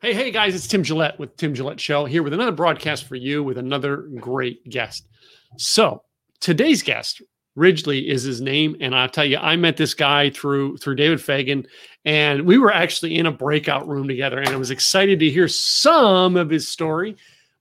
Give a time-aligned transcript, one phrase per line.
[0.00, 3.16] Hey, hey, guys, it's Tim Gillette with Tim Gillette Show here with another broadcast for
[3.16, 5.08] you with another great guest.
[5.56, 6.04] So,
[6.38, 7.20] today's guest,
[7.56, 11.20] Ridgely is his name, and I'll tell you, I met this guy through through David
[11.20, 11.66] Fagan,
[12.04, 15.48] and we were actually in a breakout room together, and I was excited to hear
[15.48, 17.16] some of his story.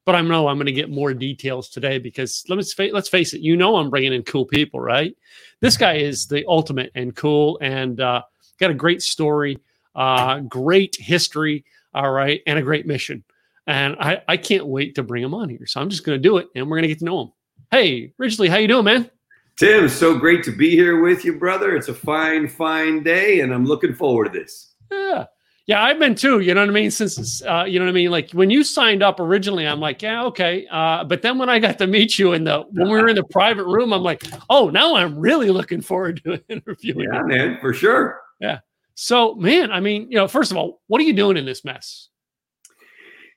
[0.06, 3.34] But I know I'm going to get more details today because let's face, let's face
[3.34, 5.18] it, you know I'm bringing in cool people, right?
[5.60, 8.22] This guy is the ultimate and cool, and uh,
[8.60, 9.58] got a great story,
[9.96, 11.66] uh, great history
[11.98, 13.24] all right, and a great mission.
[13.66, 15.66] And I, I can't wait to bring him on here.
[15.66, 17.32] So I'm just going to do it, and we're going to get to know him.
[17.72, 19.10] Hey, Ridgely, how you doing, man?
[19.58, 21.76] Tim, so great to be here with you, brother.
[21.76, 24.74] It's a fine, fine day, and I'm looking forward to this.
[24.92, 25.26] Yeah.
[25.66, 26.40] Yeah, I've been too.
[26.40, 26.92] You know what I mean?
[26.92, 28.10] Since uh, you know what I mean.
[28.10, 30.66] Like when you signed up originally, I'm like, yeah, okay.
[30.72, 33.18] Uh, but then when I got to meet you in the when we were in
[33.18, 37.10] the private room, I'm like, oh, now I'm really looking forward to interviewing.
[37.12, 37.28] Yeah, you.
[37.28, 38.22] man, for sure.
[38.40, 38.60] Yeah.
[39.00, 41.64] So, man, I mean, you know, first of all, what are you doing in this
[41.64, 42.10] mess?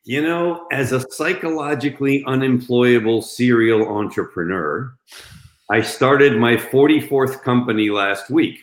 [0.05, 4.91] You know, as a psychologically unemployable serial entrepreneur,
[5.69, 8.61] I started my 44th company last week.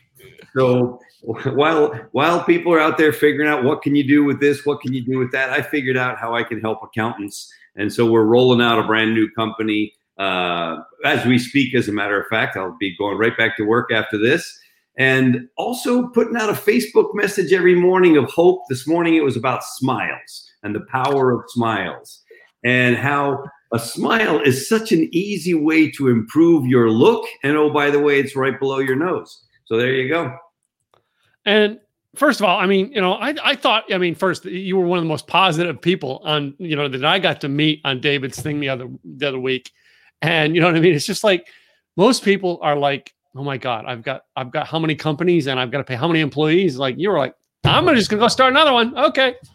[0.55, 4.65] So while while people are out there figuring out what can you do with this,
[4.65, 7.53] what can you do with that, I figured out how I can help accountants.
[7.75, 11.75] And so we're rolling out a brand new company uh, as we speak.
[11.75, 14.59] As a matter of fact, I'll be going right back to work after this
[14.97, 18.63] and also putting out a Facebook message every morning of hope.
[18.69, 22.23] This morning it was about smiles and the power of smiles
[22.63, 27.25] and how a smile is such an easy way to improve your look.
[27.43, 29.45] And oh, by the way, it's right below your nose.
[29.65, 30.35] So there you go.
[31.45, 31.79] And
[32.15, 34.85] first of all, I mean, you know, I, I thought, I mean, first, you were
[34.85, 38.01] one of the most positive people on, you know, that I got to meet on
[38.01, 39.71] David's thing the other the other week.
[40.21, 40.95] And you know what I mean?
[40.95, 41.47] It's just like
[41.95, 45.59] most people are like, oh my god i've got i've got how many companies and
[45.59, 46.77] i've got to pay how many employees?
[46.77, 48.97] Like you were like i'm just gonna go start another one.
[48.97, 49.35] Okay.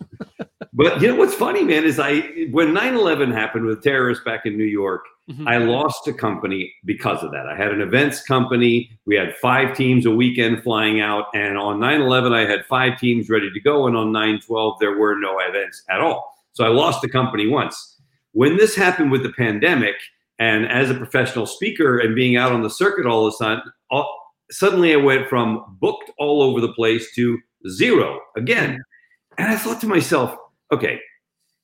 [0.75, 4.57] But you know what's funny man is i when 9-11 happened with terrorists back in
[4.57, 5.47] new york mm-hmm.
[5.47, 7.47] i lost a company because of that.
[7.47, 8.91] I had an events company.
[9.05, 13.29] We had five teams a weekend flying out and on 9-11 i had five teams
[13.29, 16.35] ready to go and on 9-12 there were no events at all.
[16.55, 17.99] So i lost the company once.
[18.33, 19.97] When this happened with the pandemic
[20.43, 24.13] and as a professional speaker and being out on the circuit all the time, all,
[24.51, 27.39] suddenly I went from booked all over the place to
[27.69, 28.71] zero again.
[28.71, 29.39] Mm-hmm.
[29.39, 30.37] And I thought to myself,
[30.73, 30.99] okay,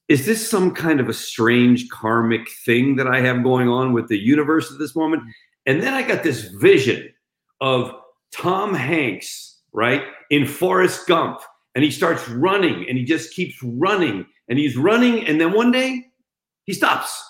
[0.06, 4.06] is this some kind of a strange karmic thing that I have going on with
[4.06, 5.25] the universe at this moment?
[5.67, 7.12] And then I got this vision
[7.61, 7.93] of
[8.33, 11.41] Tom Hanks, right, in Forrest Gump.
[11.75, 15.27] And he starts running and he just keeps running and he's running.
[15.27, 16.06] And then one day
[16.65, 17.21] he stops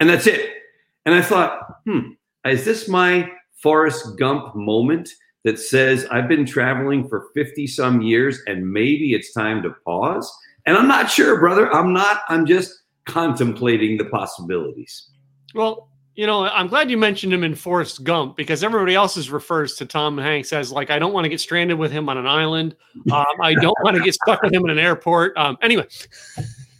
[0.00, 0.63] and that's it.
[1.06, 2.10] And I thought, hmm,
[2.46, 3.30] is this my
[3.62, 5.10] Forrest Gump moment
[5.44, 10.30] that says I've been traveling for 50 some years and maybe it's time to pause?
[10.66, 11.72] And I'm not sure, brother.
[11.72, 12.22] I'm not.
[12.28, 12.72] I'm just
[13.04, 15.10] contemplating the possibilities.
[15.54, 19.74] Well, you know, I'm glad you mentioned him in Forrest Gump because everybody else refers
[19.76, 22.26] to Tom Hanks as like, I don't want to get stranded with him on an
[22.26, 22.76] island.
[23.12, 25.36] Um, I don't want to get stuck with him in an airport.
[25.36, 25.86] Um, anyway.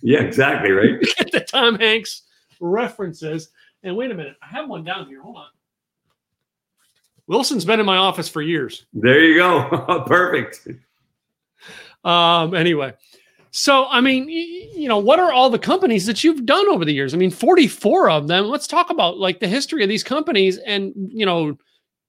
[0.02, 0.70] Yeah, exactly.
[0.70, 1.00] Right.
[1.32, 2.22] the Tom Hanks
[2.60, 3.48] references.
[3.84, 5.22] And wait a minute, I have one down here.
[5.22, 5.46] Hold on.
[7.26, 8.86] Wilson's been in my office for years.
[8.94, 10.04] There you go.
[10.06, 10.66] Perfect.
[12.02, 12.94] Um, anyway,
[13.50, 16.92] so I mean, you know, what are all the companies that you've done over the
[16.92, 17.14] years?
[17.14, 18.46] I mean, 44 of them.
[18.46, 21.56] Let's talk about like the history of these companies and, you know,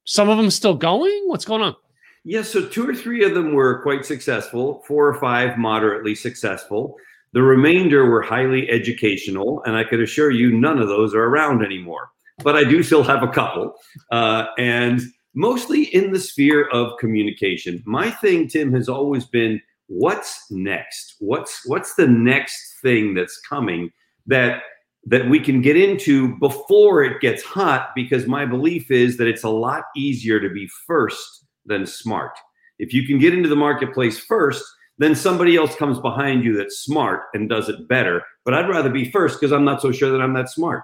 [0.05, 1.23] some of them still going.
[1.25, 1.75] What's going on?
[2.23, 6.15] Yes, yeah, so two or three of them were quite successful, four or five moderately
[6.15, 6.97] successful.
[7.35, 11.65] The remainder were highly educational, and I could assure you none of those are around
[11.65, 12.07] anymore.
[12.41, 13.75] But I do still have a couple,
[14.09, 15.01] uh, and
[15.33, 17.83] mostly in the sphere of communication.
[17.85, 21.17] My thing, Tim, has always been what's next?
[21.19, 23.91] What's what's the next thing that's coming
[24.27, 24.61] that
[25.07, 27.89] that we can get into before it gets hot?
[27.95, 32.31] Because my belief is that it's a lot easier to be first than smart.
[32.79, 34.63] If you can get into the marketplace first,
[34.97, 38.23] then somebody else comes behind you that's smart and does it better.
[38.43, 40.83] But I'd rather be first because I'm not so sure that I'm that smart.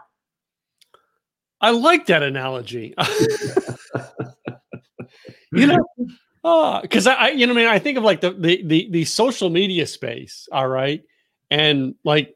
[1.62, 2.96] I like that analogy.
[5.54, 8.64] you know, because uh, I, you know, I mean, I think of like the, the
[8.64, 10.50] the the social media space.
[10.52, 11.04] All right,
[11.52, 12.36] and like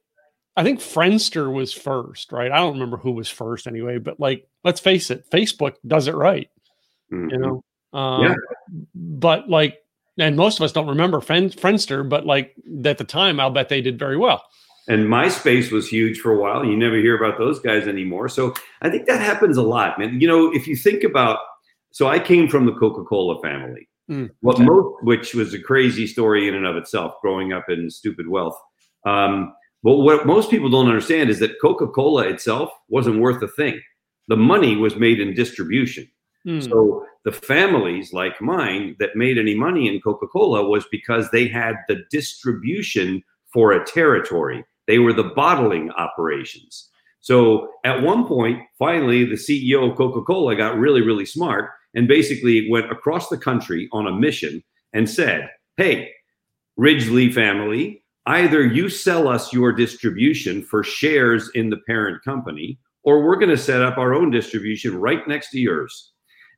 [0.56, 2.52] I think Friendster was first, right?
[2.52, 6.16] I don't remember who was first anyway, but like, let's face it, Facebook does it
[6.16, 6.50] right.
[7.12, 7.30] Mm-hmm.
[7.32, 8.36] You know, um, yeah.
[8.94, 9.80] But like
[10.18, 13.70] and most of us don't remember Friend, Friendster, but like at the time, I'll bet
[13.70, 14.44] they did very well.
[14.88, 16.64] And MySpace was huge for a while.
[16.64, 18.30] You never hear about those guys anymore.
[18.30, 20.22] So I think that happens a lot, man.
[20.22, 21.40] You know, if you think about,
[21.92, 26.06] so I came from the Coca Cola family, mm, what most, which was a crazy
[26.06, 28.58] story in and of itself, growing up in stupid wealth.
[29.06, 33.48] Um, but what most people don't understand is that Coca Cola itself wasn't worth a
[33.48, 33.82] thing.
[34.28, 36.08] The money was made in distribution.
[36.48, 36.64] Mm.
[36.64, 41.48] So the families like mine that made any money in Coca Cola was because they
[41.48, 44.64] had the distribution for a territory.
[44.88, 46.90] They were the bottling operations.
[47.20, 52.08] So at one point, finally, the CEO of Coca Cola got really, really smart and
[52.08, 54.64] basically went across the country on a mission
[54.94, 56.12] and said, Hey,
[56.78, 63.24] Ridgely family, either you sell us your distribution for shares in the parent company, or
[63.24, 66.12] we're going to set up our own distribution right next to yours.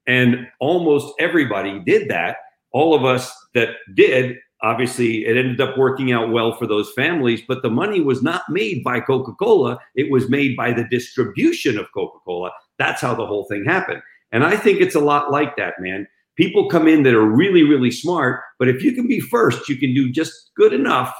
[0.07, 2.37] And almost everybody did that.
[2.71, 7.41] All of us that did, obviously, it ended up working out well for those families,
[7.47, 9.77] but the money was not made by Coca Cola.
[9.95, 12.51] It was made by the distribution of Coca Cola.
[12.79, 14.01] That's how the whole thing happened.
[14.31, 16.07] And I think it's a lot like that, man.
[16.35, 19.75] People come in that are really, really smart, but if you can be first, you
[19.75, 21.13] can do just good enough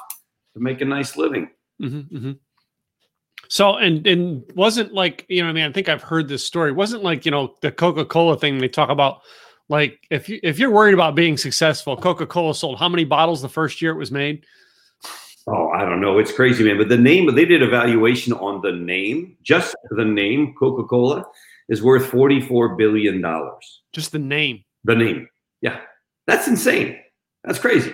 [0.53, 1.49] to make a nice living.
[1.81, 2.31] Mm-hmm, mm-hmm.
[3.49, 6.71] So and and wasn't like you know I mean I think I've heard this story.
[6.71, 9.21] It wasn't like you know the Coca Cola thing they talk about.
[9.69, 13.41] Like if you if you're worried about being successful, Coca Cola sold how many bottles
[13.41, 14.45] the first year it was made?
[15.47, 16.19] Oh, I don't know.
[16.19, 16.77] It's crazy, man.
[16.77, 21.25] But the name they did evaluation on the name, just the name Coca Cola
[21.69, 23.81] is worth forty four billion dollars.
[23.93, 24.63] Just the name.
[24.83, 25.29] The name.
[25.61, 25.79] Yeah,
[26.25, 26.99] that's insane.
[27.43, 27.93] That's crazy.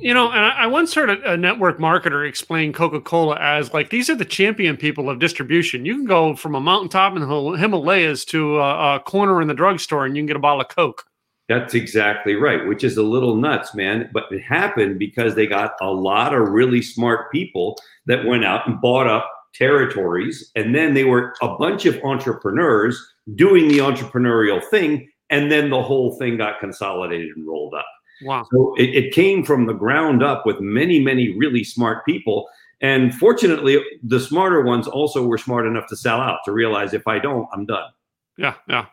[0.00, 3.90] You know, and I, once heard a, a, network marketer explain Coca Cola as like
[3.90, 5.84] these are the champion people of distribution.
[5.84, 9.54] You can go from a mountaintop in the Himalayas to a, a corner in the
[9.54, 11.04] drugstore and you can get a bottle of Coke.
[11.48, 14.08] That's exactly right, which is a little nuts, man.
[14.12, 18.68] But it happened because they got a lot of really smart people that went out
[18.68, 20.52] and bought up territories.
[20.54, 23.02] And then they were a bunch of entrepreneurs
[23.34, 25.08] doing the entrepreneurial thing.
[25.30, 27.86] And then the whole thing got consolidated and rolled up.
[28.22, 28.46] Wow.
[28.52, 32.48] So it, it came from the ground up with many, many really smart people.
[32.80, 37.06] And fortunately, the smarter ones also were smart enough to sell out to realize if
[37.06, 37.90] I don't, I'm done.
[38.36, 38.86] Yeah, yeah.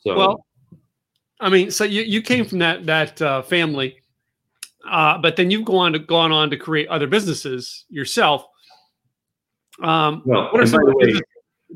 [0.00, 0.46] So well,
[1.40, 3.96] I mean, so you, you came from that that uh, family,
[4.88, 8.44] uh, but then you've gone to gone on to create other businesses yourself.
[9.80, 11.20] Um, well, what are some way,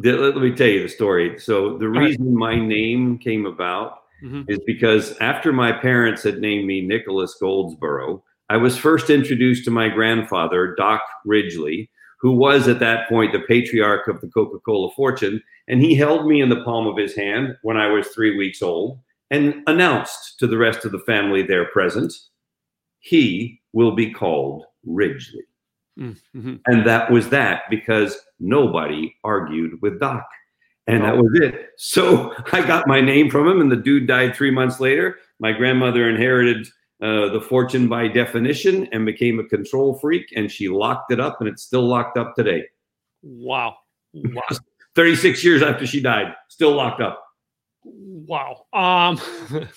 [0.03, 1.39] let me tell you the story.
[1.39, 2.57] So the reason right.
[2.57, 4.43] my name came about mm-hmm.
[4.49, 9.71] is because after my parents had named me Nicholas Goldsborough, I was first introduced to
[9.71, 14.91] my grandfather, Doc Ridgely, who was at that point the patriarch of the Coca Cola
[14.95, 15.43] fortune.
[15.69, 18.63] And he held me in the palm of his hand when I was three weeks
[18.63, 18.99] old
[19.31, 22.13] and announced to the rest of the family there present,
[23.01, 25.45] he will be called Ridgely.
[25.99, 26.57] Mm-hmm.
[26.67, 30.27] And that was that because nobody argued with Doc.
[30.89, 31.71] And that was it.
[31.77, 35.19] So I got my name from him, and the dude died three months later.
[35.39, 36.67] My grandmother inherited
[37.01, 41.37] uh, the fortune by definition and became a control freak, and she locked it up,
[41.41, 42.65] and it's still locked up today.
[43.23, 43.77] Wow.
[44.15, 44.43] Wow.
[44.95, 47.23] 36 years after she died, still locked up.
[47.85, 48.67] Wow.
[48.73, 49.21] Um,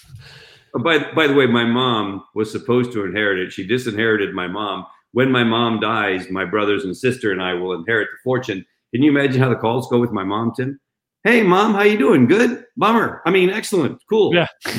[0.83, 3.53] by, by the way, my mom was supposed to inherit it.
[3.53, 4.85] She disinherited my mom.
[5.11, 8.65] When my mom dies, my brothers and sister and I will inherit the fortune.
[8.93, 10.79] Can you imagine how the calls go with my mom, Tim?
[11.23, 12.25] Hey, mom, how you doing?
[12.25, 12.65] Good.
[12.75, 13.21] Bummer.
[13.25, 14.01] I mean, excellent.
[14.09, 14.33] Cool.
[14.33, 14.47] Yeah.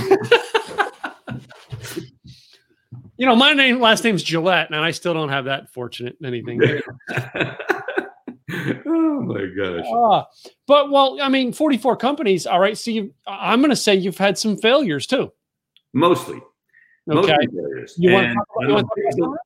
[3.16, 6.60] you know, my name, last name's Gillette, and I still don't have that fortunate anything.
[7.14, 7.20] oh
[9.20, 9.84] my gosh.
[9.86, 10.24] Uh,
[10.66, 12.44] but well, I mean, 44 companies.
[12.44, 12.76] All right.
[12.76, 15.32] So you, I'm going to say you've had some failures too.
[15.92, 16.38] Mostly.
[16.38, 17.06] Okay.
[17.06, 17.94] Mostly failures.
[17.98, 19.36] You want, want to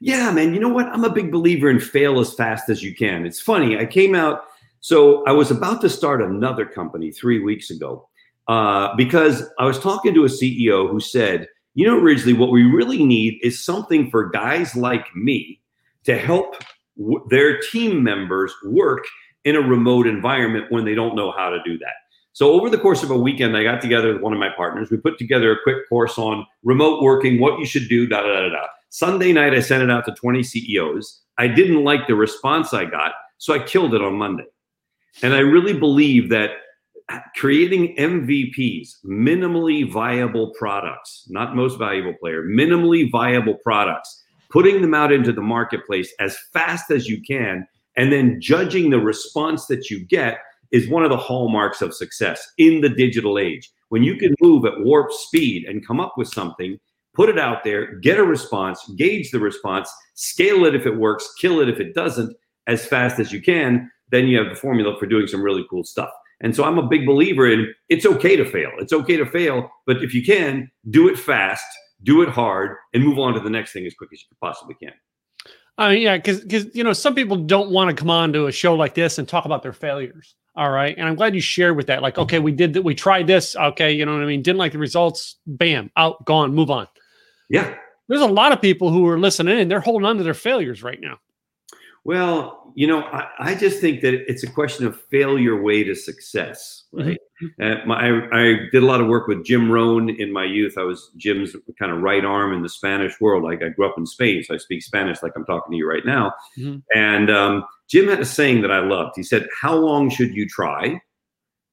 [0.00, 0.54] yeah, man.
[0.54, 0.86] You know what?
[0.86, 3.26] I'm a big believer in fail as fast as you can.
[3.26, 3.76] It's funny.
[3.76, 4.44] I came out
[4.80, 8.08] so I was about to start another company three weeks ago
[8.48, 12.64] uh, because I was talking to a CEO who said, you know, Ridgely, what we
[12.64, 15.60] really need is something for guys like me
[16.04, 16.56] to help
[16.98, 19.04] w- their team members work
[19.44, 21.92] in a remote environment when they don't know how to do that.
[22.32, 24.90] So over the course of a weekend, I got together with one of my partners.
[24.90, 28.28] We put together a quick course on remote working, what you should do, da da
[28.28, 28.66] da da.
[28.88, 31.20] Sunday night, I sent it out to 20 CEOs.
[31.38, 34.46] I didn't like the response I got, so I killed it on Monday.
[35.22, 36.50] And I really believe that
[37.36, 45.12] creating MVPs, minimally viable products, not most valuable player, minimally viable products, putting them out
[45.12, 50.04] into the marketplace as fast as you can, and then judging the response that you
[50.06, 50.38] get
[50.70, 53.70] is one of the hallmarks of success in the digital age.
[53.88, 56.78] When you can move at warp speed and come up with something,
[57.14, 61.32] put it out there, get a response, gauge the response, scale it if it works,
[61.40, 62.36] kill it if it doesn't,
[62.68, 65.84] as fast as you can, then you have the formula for doing some really cool
[65.84, 66.10] stuff.
[66.40, 68.70] And so I'm a big believer in it's okay to fail.
[68.78, 71.64] It's okay to fail, but if you can, do it fast,
[72.02, 74.74] do it hard, and move on to the next thing as quick as you possibly
[74.74, 74.92] can.
[75.76, 78.46] I mean, yeah, because because you know some people don't want to come on to
[78.46, 80.34] a show like this and talk about their failures.
[80.56, 82.02] All right, and I'm glad you shared with that.
[82.02, 82.82] Like, okay, we did that.
[82.82, 83.56] We tried this.
[83.56, 84.42] Okay, you know what I mean.
[84.42, 85.36] Didn't like the results.
[85.46, 86.86] Bam, out, gone, move on.
[87.48, 87.74] Yeah,
[88.08, 89.68] there's a lot of people who are listening in.
[89.68, 91.18] They're holding on to their failures right now.
[92.04, 95.94] Well, you know, I, I just think that it's a question of failure way to
[95.94, 97.08] success, mm-hmm.
[97.08, 97.18] right?
[97.42, 97.62] Mm-hmm.
[97.62, 100.78] Uh, my, I, I, did a lot of work with Jim Rohn in my youth.
[100.78, 103.44] I was Jim's kind of right arm in the Spanish world.
[103.44, 105.88] Like I grew up in Spain, so I speak Spanish like I'm talking to you
[105.88, 106.32] right now.
[106.58, 106.78] Mm-hmm.
[106.94, 109.12] And um, Jim had a saying that I loved.
[109.16, 111.00] He said, How long should you try?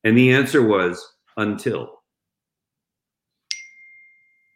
[0.03, 1.05] And the answer was,
[1.37, 1.89] Until.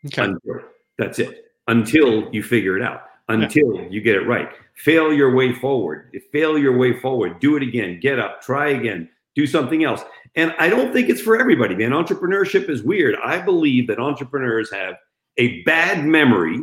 [0.07, 0.23] Okay.
[0.23, 0.61] Until.
[0.97, 1.45] That's it.
[1.67, 3.87] Until you figure it out until yeah.
[3.89, 4.49] you get it right.
[4.75, 6.11] Fail your way forward.
[6.31, 7.39] Fail your way forward.
[7.39, 7.99] Do it again.
[8.01, 8.41] Get up.
[8.41, 9.09] Try again.
[9.35, 10.01] Do something else.
[10.35, 11.91] And I don't think it's for everybody, man.
[11.91, 13.15] Entrepreneurship is weird.
[13.23, 14.95] I believe that entrepreneurs have
[15.37, 16.59] a bad memory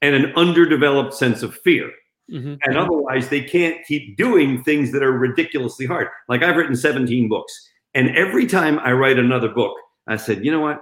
[0.00, 1.90] and an underdeveloped sense of fear.
[2.30, 2.54] Mm-hmm.
[2.64, 6.08] And otherwise, they can't keep doing things that are ridiculously hard.
[6.28, 7.52] Like I've written 17 books.
[7.94, 9.74] And every time I write another book,
[10.06, 10.80] I said, you know what?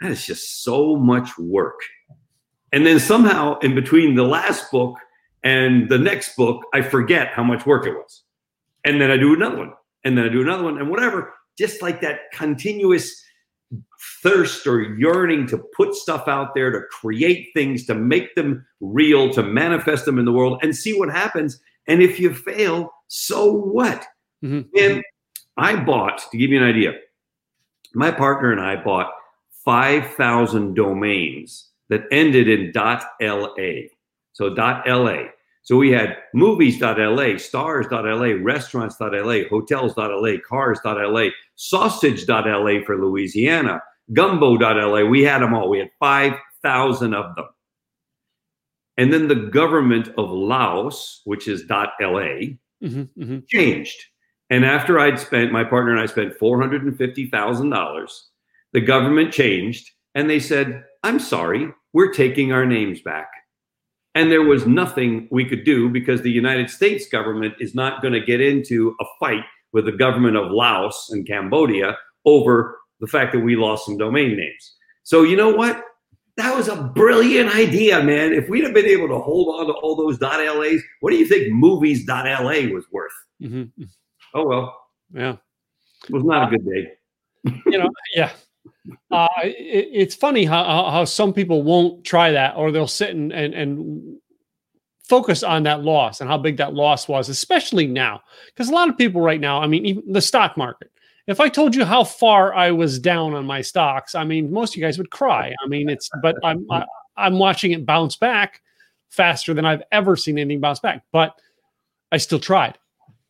[0.00, 1.80] That is just so much work.
[2.72, 4.96] And then somehow in between the last book
[5.42, 8.22] and the next book, I forget how much work it was.
[8.84, 9.72] And then I do another one.
[10.04, 11.34] And then I do another one and whatever.
[11.58, 13.22] Just like that continuous
[14.22, 19.30] thirst or yearning to put stuff out there, to create things, to make them real,
[19.30, 21.60] to manifest them in the world and see what happens.
[21.86, 24.06] And if you fail, so what?
[24.44, 24.68] Mm-hmm.
[24.78, 25.02] And
[25.56, 26.94] I bought, to give you an idea,
[27.94, 29.10] my partner and I bought
[29.64, 33.00] 5,000 domains that ended in .la.
[34.32, 35.24] So .la.
[35.62, 43.82] So we had movies.la, stars.la, restaurants.la, hotels.la, cars.la, sausage.la for Louisiana,
[44.12, 45.04] gumbo.la.
[45.04, 45.68] We had them all.
[45.68, 47.46] We had 5,000 of them.
[48.96, 53.38] And then the government of Laos, which is .la, mm-hmm, mm-hmm.
[53.46, 54.02] changed.
[54.48, 58.20] And after I'd spent, my partner and I spent $450,000,
[58.72, 63.28] the government changed and they said, I'm sorry, we're taking our names back.
[64.14, 68.14] And there was nothing we could do because the United States government is not going
[68.14, 73.32] to get into a fight with the government of Laos and Cambodia over the fact
[73.32, 74.74] that we lost some domain names.
[75.04, 75.84] So, you know what?
[76.36, 78.32] That was a brilliant idea, man.
[78.32, 81.26] If we'd have been able to hold on to all those .las, what do you
[81.26, 83.12] think movies.la was worth?
[83.42, 83.84] Mm-hmm.
[84.34, 84.80] Oh, well.
[85.12, 85.36] Yeah.
[86.04, 86.92] It was not a good day.
[87.66, 88.30] you know, yeah
[89.10, 93.32] uh, it, it's funny how, how some people won't try that or they'll sit and,
[93.32, 94.18] and, and
[95.08, 98.20] focus on that loss and how big that loss was, especially now.
[98.46, 100.90] Because a lot of people right now, I mean, even the stock market,
[101.26, 104.72] if I told you how far I was down on my stocks, I mean, most
[104.72, 105.54] of you guys would cry.
[105.64, 106.84] I mean, it's, but I'm, I,
[107.16, 108.62] i am watching it bounce back
[109.10, 111.34] faster than I've ever seen anything bounce back, but
[112.10, 112.78] I still tried.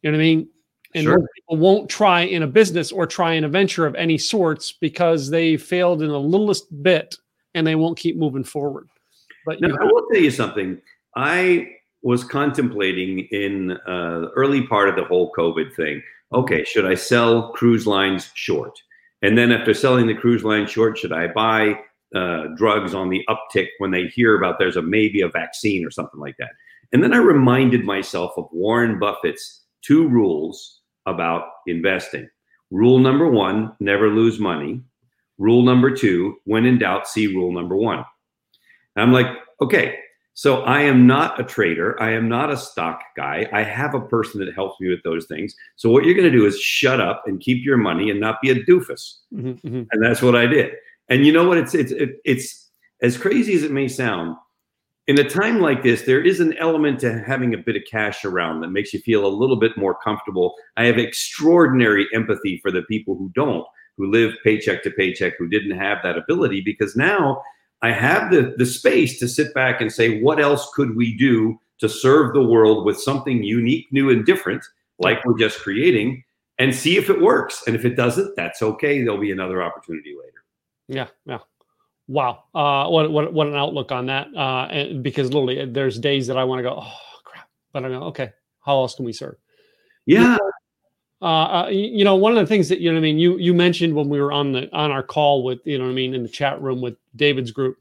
[0.03, 0.49] You know what I mean?
[0.95, 1.29] And sure.
[1.35, 5.31] people won't try in a business or try in a venture of any sorts because
[5.31, 7.17] they failed in the littlest bit
[7.55, 8.89] and they won't keep moving forward.
[9.47, 10.81] But now, I will tell you something.
[11.17, 11.69] I
[12.03, 16.03] was contemplating in uh, the early part of the whole COVID thing.
[16.33, 18.79] Okay, should I sell cruise lines short?
[19.23, 21.81] And then after selling the cruise line short, should I buy
[22.15, 25.91] uh, drugs on the uptick when they hear about there's a maybe a vaccine or
[25.91, 26.51] something like that?
[26.93, 32.29] And then I reminded myself of Warren Buffett's two rules about investing.
[32.71, 34.83] Rule number one never lose money.
[35.39, 38.05] Rule number two, when in doubt, see rule number one.
[38.97, 39.27] I'm like,
[39.61, 39.97] okay,
[40.35, 42.01] so I am not a trader.
[42.01, 43.49] I am not a stock guy.
[43.53, 45.55] I have a person that helps me with those things.
[45.77, 48.41] So what you're going to do is shut up and keep your money and not
[48.41, 49.19] be a doofus.
[49.35, 49.83] Mm-hmm, mm-hmm.
[49.91, 50.73] And that's what I did.
[51.09, 51.59] And you know what?
[51.59, 51.93] It's it's
[52.25, 52.71] it's
[53.03, 54.37] as crazy as it may sound
[55.11, 58.25] in a time like this, there is an element to having a bit of cash
[58.25, 60.55] around that makes you feel a little bit more comfortable.
[60.77, 65.49] I have extraordinary empathy for the people who don't, who live paycheck to paycheck, who
[65.49, 67.43] didn't have that ability, because now
[67.83, 71.59] I have the, the space to sit back and say, what else could we do
[71.81, 74.65] to serve the world with something unique, new, and different,
[75.01, 76.23] like we're just creating,
[76.61, 77.65] and see if it works.
[77.67, 79.03] And if it doesn't, that's okay.
[79.03, 80.45] There'll be another opportunity later.
[80.87, 81.39] Yeah, yeah.
[82.11, 84.27] Wow, uh, what what what an outlook on that?
[84.37, 87.85] Uh, and because literally, uh, there's days that I want to go, oh crap, but
[87.85, 88.33] I go, okay,
[88.67, 89.37] how else can we serve?
[90.07, 90.37] Yeah.
[91.23, 93.55] Uh, uh, you know, one of the things that you know, I mean, you you
[93.55, 96.13] mentioned when we were on the on our call with you know, what I mean,
[96.13, 97.79] in the chat room with David's group.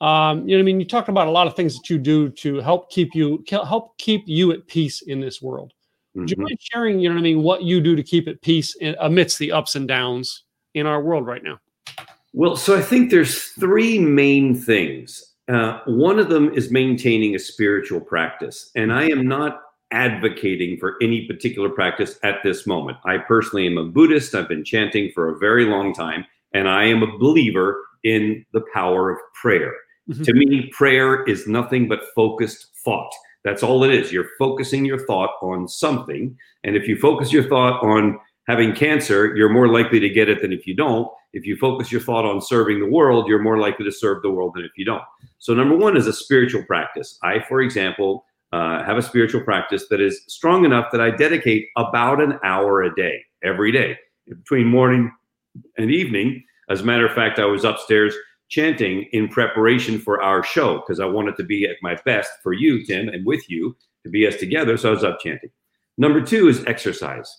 [0.00, 2.28] Um, you know, I mean, you talked about a lot of things that you do
[2.28, 5.72] to help keep you help keep you at peace in this world.
[6.10, 6.20] Mm-hmm.
[6.20, 8.40] Would you mind sharing, you know, what I mean, what you do to keep at
[8.40, 11.58] peace in, amidst the ups and downs in our world right now?
[12.32, 15.24] Well, so I think there's three main things.
[15.48, 18.70] Uh, one of them is maintaining a spiritual practice.
[18.76, 22.98] And I am not advocating for any particular practice at this moment.
[23.06, 24.34] I personally am a Buddhist.
[24.34, 28.62] I've been chanting for a very long time, and I am a believer in the
[28.74, 29.74] power of prayer.
[30.10, 30.22] Mm-hmm.
[30.24, 33.12] To me, prayer is nothing but focused thought.
[33.44, 34.12] That's all it is.
[34.12, 36.36] You're focusing your thought on something.
[36.64, 40.42] And if you focus your thought on having cancer, you're more likely to get it
[40.42, 41.08] than if you don't.
[41.32, 44.30] If you focus your thought on serving the world, you're more likely to serve the
[44.30, 45.02] world than if you don't.
[45.38, 47.18] So, number one is a spiritual practice.
[47.22, 51.68] I, for example, uh, have a spiritual practice that is strong enough that I dedicate
[51.76, 55.12] about an hour a day, every day, between morning
[55.76, 56.42] and evening.
[56.70, 58.14] As a matter of fact, I was upstairs
[58.48, 62.54] chanting in preparation for our show because I wanted to be at my best for
[62.54, 64.76] you, Tim, and with you to be us together.
[64.76, 65.50] So I was up chanting.
[65.98, 67.30] Number two is exercise.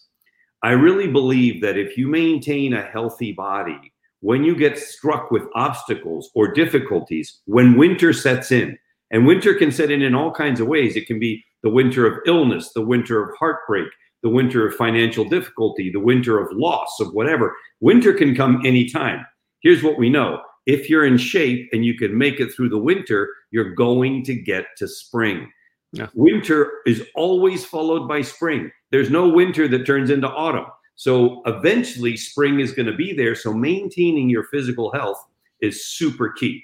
[0.63, 3.80] I really believe that if you maintain a healthy body,
[4.22, 8.78] when you get struck with obstacles or difficulties, when winter sets in,
[9.12, 10.96] and winter can set in in all kinds of ways.
[10.96, 13.88] It can be the winter of illness, the winter of heartbreak,
[14.22, 17.56] the winter of financial difficulty, the winter of loss, of whatever.
[17.80, 19.25] Winter can come anytime.
[19.62, 22.78] Here's what we know if you're in shape and you can make it through the
[22.78, 25.50] winter, you're going to get to spring.
[25.94, 26.08] Yeah.
[26.13, 28.70] Winter is always followed by spring.
[28.91, 30.65] There's no winter that turns into autumn.
[30.96, 33.36] So eventually, spring is going to be there.
[33.36, 35.24] So maintaining your physical health
[35.62, 36.63] is super key.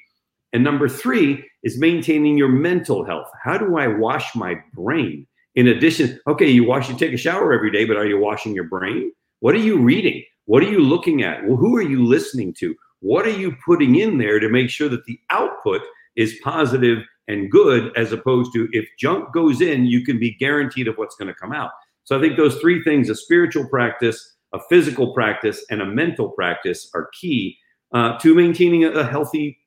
[0.51, 3.27] And number three is maintaining your mental health.
[3.43, 5.27] How do I wash my brain?
[5.55, 8.53] In addition, okay, you wash, you take a shower every day, but are you washing
[8.53, 9.11] your brain?
[9.39, 10.23] What are you reading?
[10.45, 11.45] What are you looking at?
[11.45, 12.75] Well, who are you listening to?
[12.99, 15.81] What are you putting in there to make sure that the output
[16.15, 20.87] is positive and good, as opposed to if junk goes in, you can be guaranteed
[20.87, 21.71] of what's going to come out.
[22.05, 26.29] So I think those three things a spiritual practice, a physical practice, and a mental
[26.29, 27.57] practice are key
[27.93, 29.59] uh, to maintaining a healthy,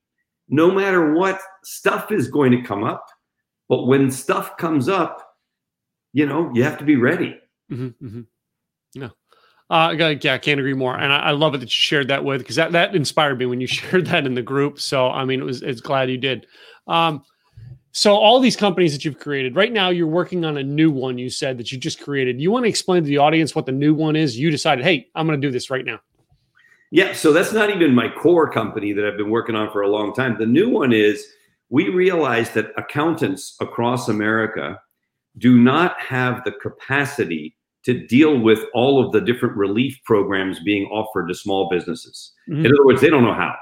[0.49, 3.05] no matter what stuff is going to come up.
[3.69, 5.25] But when stuff comes up,
[6.13, 7.39] you know, you have to be ready.
[7.71, 8.21] Mm-hmm, mm-hmm.
[8.95, 9.11] No.
[9.71, 12.25] Uh, yeah, I can't agree more, and I, I love it that you shared that
[12.25, 14.81] with because that that inspired me when you shared that in the group.
[14.81, 16.47] So I mean, it was it's glad you did.
[16.87, 17.23] Um,
[17.93, 21.19] so all these companies that you've created right now, you're working on a new one.
[21.19, 22.41] You said that you just created.
[22.41, 24.39] You want to explain to the audience what the new one is?
[24.39, 26.01] You decided, hey, I'm going to do this right now.
[26.91, 27.13] Yeah.
[27.13, 30.15] So that's not even my core company that I've been working on for a long
[30.15, 30.37] time.
[30.39, 31.27] The new one is
[31.71, 34.81] we realized that accountants across America
[35.37, 40.85] do not have the capacity to deal with all of the different relief programs being
[40.87, 42.33] offered to small businesses.
[42.51, 42.67] Mm-hmm.
[42.67, 43.55] In other words, they don't know how.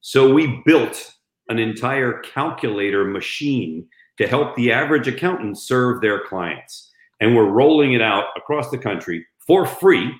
[0.00, 1.12] So we built
[1.48, 3.86] an entire calculator machine
[4.18, 6.92] to help the average accountant serve their clients.
[7.20, 10.12] And we're rolling it out across the country for free,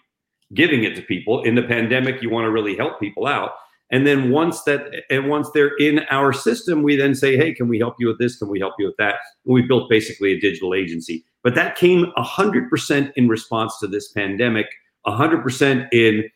[0.54, 1.42] giving it to people.
[1.42, 3.52] In the pandemic, you want to really help people out.
[3.90, 7.68] And then once that and once they're in our system, we then say, hey, can
[7.68, 8.36] we help you with this?
[8.38, 9.16] Can we help you with that?
[9.46, 11.24] And we built basically a digital agency.
[11.42, 14.66] But that came 100% in response to this pandemic,
[15.06, 16.28] 100% in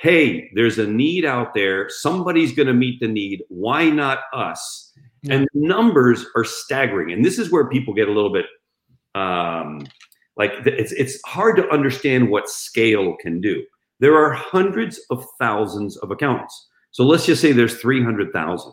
[0.00, 1.88] hey, there's a need out there.
[1.90, 3.42] Somebody's going to meet the need.
[3.48, 4.92] Why not us?
[5.22, 5.34] Yeah.
[5.34, 7.12] And the numbers are staggering.
[7.12, 8.46] And this is where people get a little bit
[9.14, 9.86] um,
[10.36, 13.62] like it's it's hard to understand what scale can do.
[13.98, 16.68] There are hundreds of thousands of accountants.
[16.92, 18.72] So let's just say there's 300,000.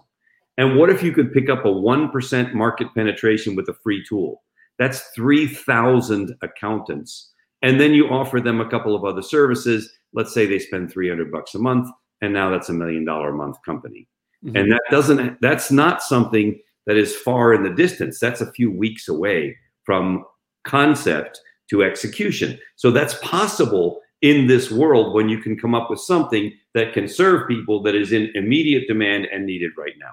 [0.58, 4.42] And what if you could pick up a 1% market penetration with a free tool?
[4.80, 7.32] That's 3,000 accountants.
[7.62, 11.32] And then you offer them a couple of other services let's say they spend 300
[11.32, 11.90] bucks a month
[12.22, 14.08] and now that's a million dollar a month company.
[14.46, 14.56] Mm-hmm.
[14.56, 18.20] and that doesn't that's not something that is far in the distance.
[18.20, 20.24] That's a few weeks away from
[20.64, 21.42] concept
[21.72, 22.60] to execution.
[22.76, 27.08] So that's possible in this world when you can come up with something that can
[27.08, 30.12] serve people that is in immediate demand and needed right now.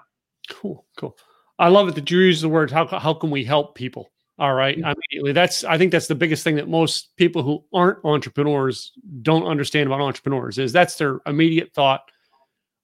[0.50, 1.16] Cool cool.
[1.59, 4.55] I love it that you use the word how, how can we help people all
[4.55, 4.77] right.
[4.77, 5.33] Immediately.
[5.33, 8.92] That's I think that's the biggest thing that most people who aren't entrepreneurs
[9.23, 12.03] don't understand about entrepreneurs is that's their immediate thought.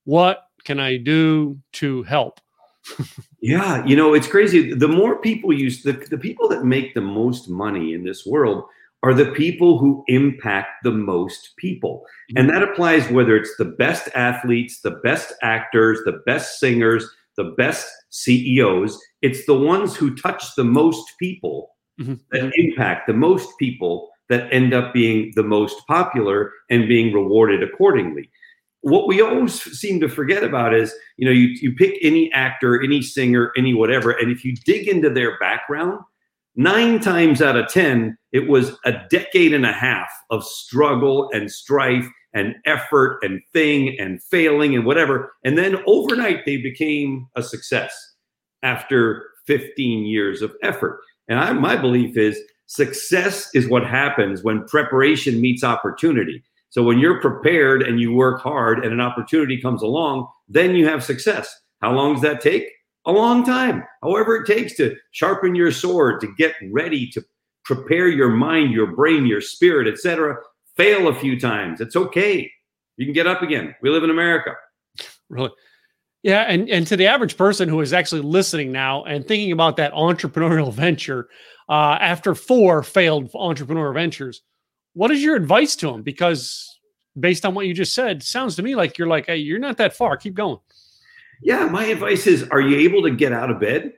[0.04, 2.40] What can I do to help?
[3.40, 4.74] yeah, you know, it's crazy.
[4.74, 8.64] The more people use the, the people that make the most money in this world
[9.02, 12.04] are the people who impact the most people.
[12.36, 12.60] And mm-hmm.
[12.60, 17.08] that applies whether it's the best athletes, the best actors, the best singers,
[17.42, 19.00] the best CEOs.
[19.22, 22.14] It's the ones who touch the most people mm-hmm.
[22.32, 22.50] that mm-hmm.
[22.56, 28.30] impact the most people that end up being the most popular and being rewarded accordingly.
[28.82, 32.80] What we always seem to forget about is, you know, you, you pick any actor,
[32.82, 35.98] any singer, any whatever, and if you dig into their background,
[36.56, 41.50] nine times out of 10, it was a decade and a half of struggle and
[41.50, 45.32] strife and effort and thing and failing and whatever.
[45.44, 47.92] And then overnight, they became a success.
[48.62, 51.00] after 15 years of effort.
[51.28, 56.42] And I, my belief is success is what happens when preparation meets opportunity.
[56.68, 60.86] So when you're prepared and you work hard and an opportunity comes along, then you
[60.86, 61.52] have success.
[61.80, 62.70] How long does that take?
[63.06, 63.82] A long time.
[64.02, 67.24] However, it takes to sharpen your sword, to get ready, to
[67.64, 70.36] prepare your mind, your brain, your spirit, etc.
[70.80, 71.82] Fail a few times.
[71.82, 72.50] It's okay.
[72.96, 73.74] You can get up again.
[73.82, 74.54] We live in America.
[75.28, 75.50] Really?
[76.22, 79.76] Yeah, and and to the average person who is actually listening now and thinking about
[79.76, 81.28] that entrepreneurial venture,
[81.68, 84.40] uh, after four failed entrepreneurial ventures,
[84.94, 86.02] what is your advice to them?
[86.02, 86.78] Because
[87.18, 89.76] based on what you just said, sounds to me like you're like, hey, you're not
[89.76, 90.16] that far.
[90.16, 90.60] Keep going.
[91.42, 93.92] Yeah, my advice is: Are you able to get out of bed,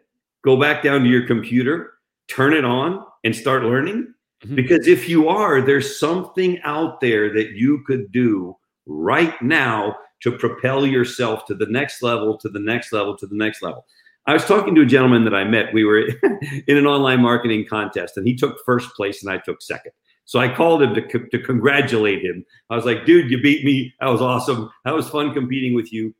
[0.44, 1.92] go back down to your computer,
[2.26, 4.14] turn it on, and start learning?
[4.44, 4.56] Mm-hmm.
[4.56, 10.32] Because if you are, there's something out there that you could do right now to
[10.32, 13.84] propel yourself to the next level, to the next level, to the next level.
[14.26, 15.74] I was talking to a gentleman that I met.
[15.74, 16.00] We were
[16.66, 19.92] in an online marketing contest, and he took first place, and I took second.
[20.24, 22.44] So I called him to, to congratulate him.
[22.70, 23.92] I was like, dude, you beat me.
[24.00, 24.70] That was awesome.
[24.84, 26.14] That was fun competing with you.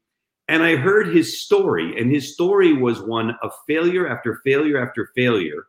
[0.49, 5.11] And I heard his story, and his story was one of failure after failure after
[5.15, 5.67] failure,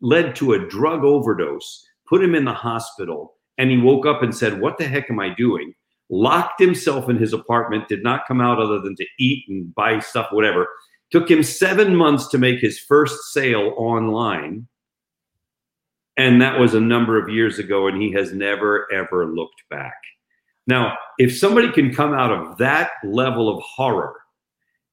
[0.00, 4.34] led to a drug overdose, put him in the hospital, and he woke up and
[4.34, 5.74] said, What the heck am I doing?
[6.08, 9.98] locked himself in his apartment, did not come out other than to eat and buy
[9.98, 10.68] stuff, whatever.
[11.10, 14.66] Took him seven months to make his first sale online.
[16.16, 19.96] And that was a number of years ago, and he has never, ever looked back.
[20.66, 24.16] Now, if somebody can come out of that level of horror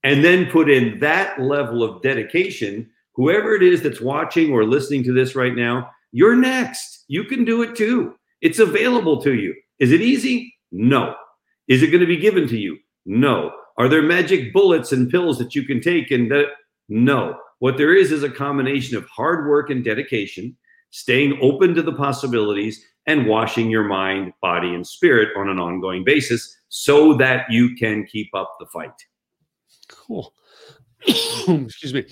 [0.04, 5.04] and then put in that level of dedication, whoever it is that's watching or listening
[5.04, 7.06] to this right now, you're next.
[7.08, 8.16] You can do it too.
[8.42, 9.56] It's available to you.
[9.80, 10.54] Is it easy?
[10.72, 11.16] No.
[11.68, 12.78] Is it going to be given to you?
[13.06, 13.52] No.
[13.78, 16.48] Are there magic bullets and pills that you can take and that?
[16.90, 17.38] No.
[17.60, 20.56] What there is is a combination of hard work and dedication,
[20.92, 26.04] staying open to the possibilities, and washing your mind, body, and spirit on an ongoing
[26.04, 28.94] basis so that you can keep up the fight.
[29.88, 30.34] Cool.
[31.08, 32.06] Excuse me.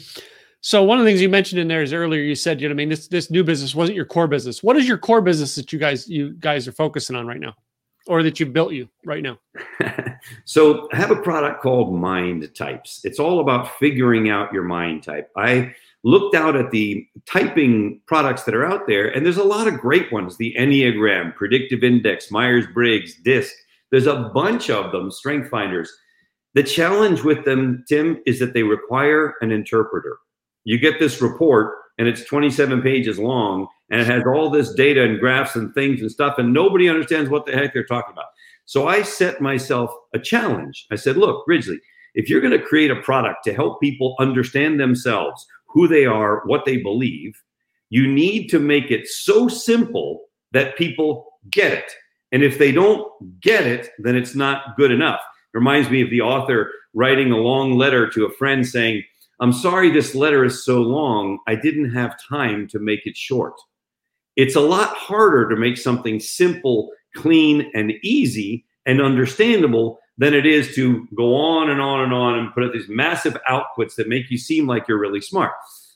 [0.62, 2.74] So one of the things you mentioned in there is earlier you said, you know,
[2.74, 4.62] I mean, this this new business wasn't your core business.
[4.62, 7.56] What is your core business that you guys you guys are focusing on right now?
[8.08, 9.38] or that you built you right now?
[10.46, 13.02] so I have a product called Mind Types.
[13.04, 15.30] It's all about figuring out your mind type.
[15.38, 19.68] I looked out at the typing products that are out there, and there's a lot
[19.68, 23.54] of great ones the Enneagram, Predictive Index, Myers Briggs, DISC.
[23.92, 25.92] There's a bunch of them, Strength Finders.
[26.54, 30.18] The challenge with them, Tim, is that they require an interpreter.
[30.64, 35.04] You get this report, and it's 27 pages long, and it has all this data
[35.04, 38.26] and graphs and things and stuff, and nobody understands what the heck they're talking about.
[38.66, 40.88] So I set myself a challenge.
[40.92, 41.80] I said, look, Ridgely,
[42.14, 46.42] if you're going to create a product to help people understand themselves, who they are,
[46.46, 47.34] what they believe,
[47.90, 51.92] you need to make it so simple that people get it.
[52.32, 53.08] And if they don't
[53.42, 55.20] get it, then it's not good enough.
[55.54, 59.04] It reminds me of the author writing a long letter to a friend saying,
[59.42, 61.40] I'm sorry this letter is so long.
[61.48, 63.56] I didn't have time to make it short.
[64.36, 70.46] It's a lot harder to make something simple, clean, and easy and understandable than it
[70.46, 74.08] is to go on and on and on and put out these massive outputs that
[74.08, 75.54] make you seem like you're really smart.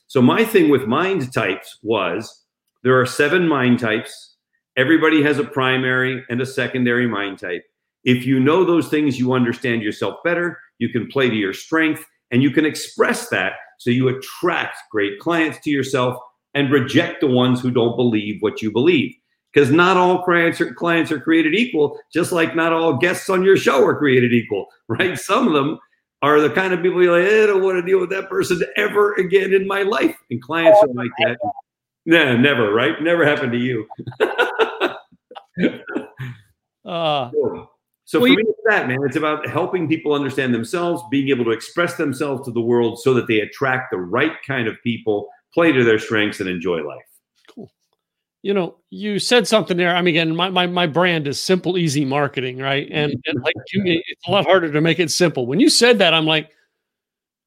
[0.08, 2.42] So, my thing with mind types was
[2.82, 4.34] there are seven mind types.
[4.76, 7.64] Everybody has a primary and a secondary mind type.
[8.02, 10.58] If you know those things, you understand yourself better.
[10.78, 15.18] You can play to your strength and you can express that so you attract great
[15.20, 16.18] clients to yourself
[16.54, 19.14] and reject the ones who don't believe what you believe.
[19.52, 23.42] Because not all clients are, clients are created equal, just like not all guests on
[23.42, 25.18] your show are created equal, right?
[25.18, 25.78] Some of them
[26.22, 28.60] are the kind of people you're like, I don't want to deal with that person
[28.76, 30.16] ever again in my life.
[30.30, 31.38] And clients are like that.
[32.06, 33.00] No, never, right?
[33.02, 33.86] Never happened to you.
[36.84, 37.30] uh,
[38.06, 38.98] so well, for me, it's that man.
[39.04, 43.12] It's about helping people understand themselves, being able to express themselves to the world so
[43.14, 47.02] that they attract the right kind of people play to their strengths and enjoy life.
[47.52, 47.68] Cool.
[48.42, 49.96] You know, you said something there.
[49.96, 52.88] I mean, again, my, my, my brand is simple, easy marketing, right?
[52.92, 55.48] And, and like you, it's a lot harder to make it simple.
[55.48, 56.50] When you said that, I'm like,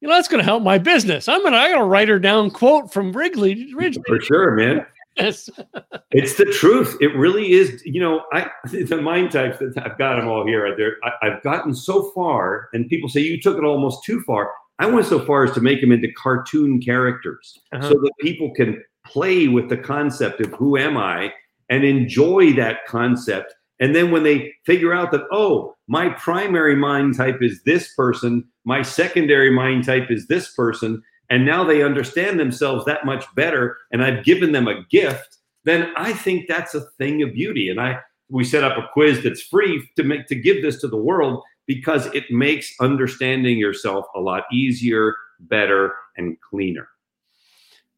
[0.02, 1.26] you know, that's going to help my business.
[1.26, 3.72] I'm gonna, I gotta write her down quote from Ridgely.
[3.74, 4.02] Ridgely.
[4.06, 4.84] For sure, man.
[5.20, 5.50] Yes.
[6.10, 6.96] it's the truth.
[7.00, 7.82] It really is.
[7.84, 10.74] You know, I the mind types that I've got them all here.
[10.76, 14.50] There, I've gotten so far, and people say you took it almost too far.
[14.78, 17.90] I went so far as to make them into cartoon characters uh-huh.
[17.90, 21.32] so that people can play with the concept of who am I
[21.68, 23.54] and enjoy that concept.
[23.78, 28.44] And then when they figure out that, oh, my primary mind type is this person,
[28.64, 33.78] my secondary mind type is this person, and now they understand themselves that much better,
[33.92, 37.68] and I've given them a gift, then I think that's a thing of beauty.
[37.70, 40.88] And I we set up a quiz that's free to make to give this to
[40.88, 46.88] the world because it makes understanding yourself a lot easier, better, and cleaner.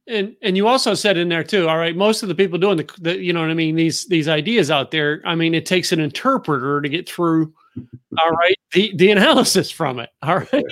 [0.06, 1.68] And and you also said in there too.
[1.68, 4.06] All right, most of the people doing the, the you know what I mean these
[4.08, 5.22] these ideas out there.
[5.24, 7.54] I mean, it takes an interpreter to get through.
[8.18, 10.10] all right, the the analysis from it.
[10.22, 10.64] All right.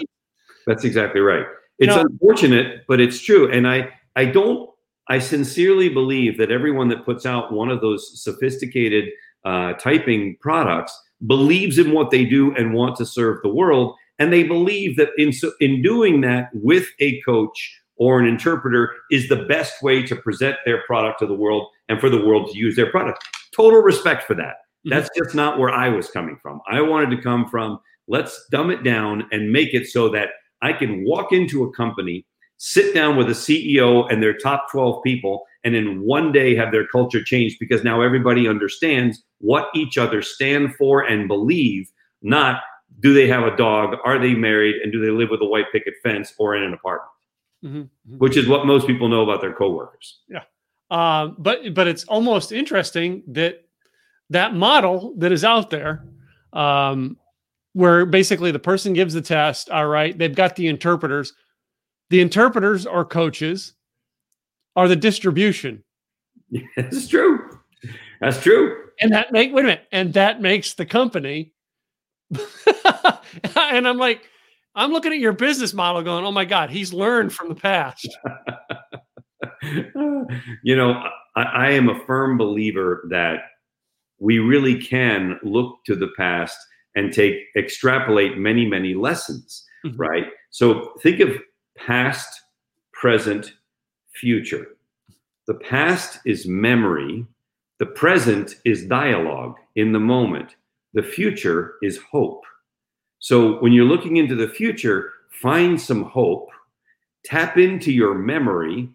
[0.67, 1.47] That's exactly right.
[1.81, 2.03] It's no.
[2.03, 3.51] unfortunate, but it's true.
[3.51, 4.71] And I I don't
[5.09, 9.07] I sincerely believe that everyone that puts out one of those sophisticated
[9.45, 14.33] uh, typing products believes in what they do and want to serve the world, and
[14.33, 19.29] they believe that in so, in doing that with a coach or an interpreter is
[19.29, 22.57] the best way to present their product to the world and for the world to
[22.57, 23.27] use their product.
[23.55, 24.45] Total respect for that.
[24.45, 24.91] Mm-hmm.
[24.91, 26.61] That's just not where I was coming from.
[26.71, 30.31] I wanted to come from let's dumb it down and make it so that
[30.63, 32.27] I can walk into a company,
[32.59, 36.73] sit down with a CEO and their top 12 people, and in one day have
[36.73, 41.91] their culture changed because now everybody understands what each other stand for and believe,
[42.23, 42.61] not
[42.99, 45.67] do they have a dog, are they married, and do they live with a white
[45.73, 47.11] picket fence or in an apartment?
[47.65, 48.17] Mm-hmm, mm-hmm.
[48.17, 50.21] which is what most people know about their coworkers.
[50.29, 50.45] Yeah,
[50.91, 53.67] um, but but it's almost interesting that
[54.31, 56.07] that model that is out there,
[56.55, 57.19] um,
[57.73, 59.71] where basically the person gives the test.
[59.71, 61.33] All right, they've got the interpreters.
[62.11, 63.75] The interpreters are coaches,
[64.77, 65.85] are the distribution.
[66.77, 67.59] That's true.
[68.21, 68.89] That's true.
[69.01, 71.53] And that make wait a minute, and that makes the company.
[72.35, 74.29] and I'm like,
[74.75, 78.09] I'm looking at your business model going, oh my God, he's learned from the past.
[80.63, 80.93] you know,
[81.37, 83.41] I, I, am a firm believer that
[84.19, 86.57] we really can look to the past
[86.95, 89.97] and take extrapolate many, many lessons, mm-hmm.
[89.97, 90.27] right?
[90.51, 91.31] So think of
[91.77, 92.43] past,
[92.93, 93.53] present,
[94.13, 94.77] future.
[95.47, 97.25] The past is memory,
[97.79, 100.57] the present is dialogue in the moment,
[100.93, 102.45] the future is hope.
[103.21, 106.51] So when you're looking into the future, find some hope,
[107.25, 108.89] tap into your memory,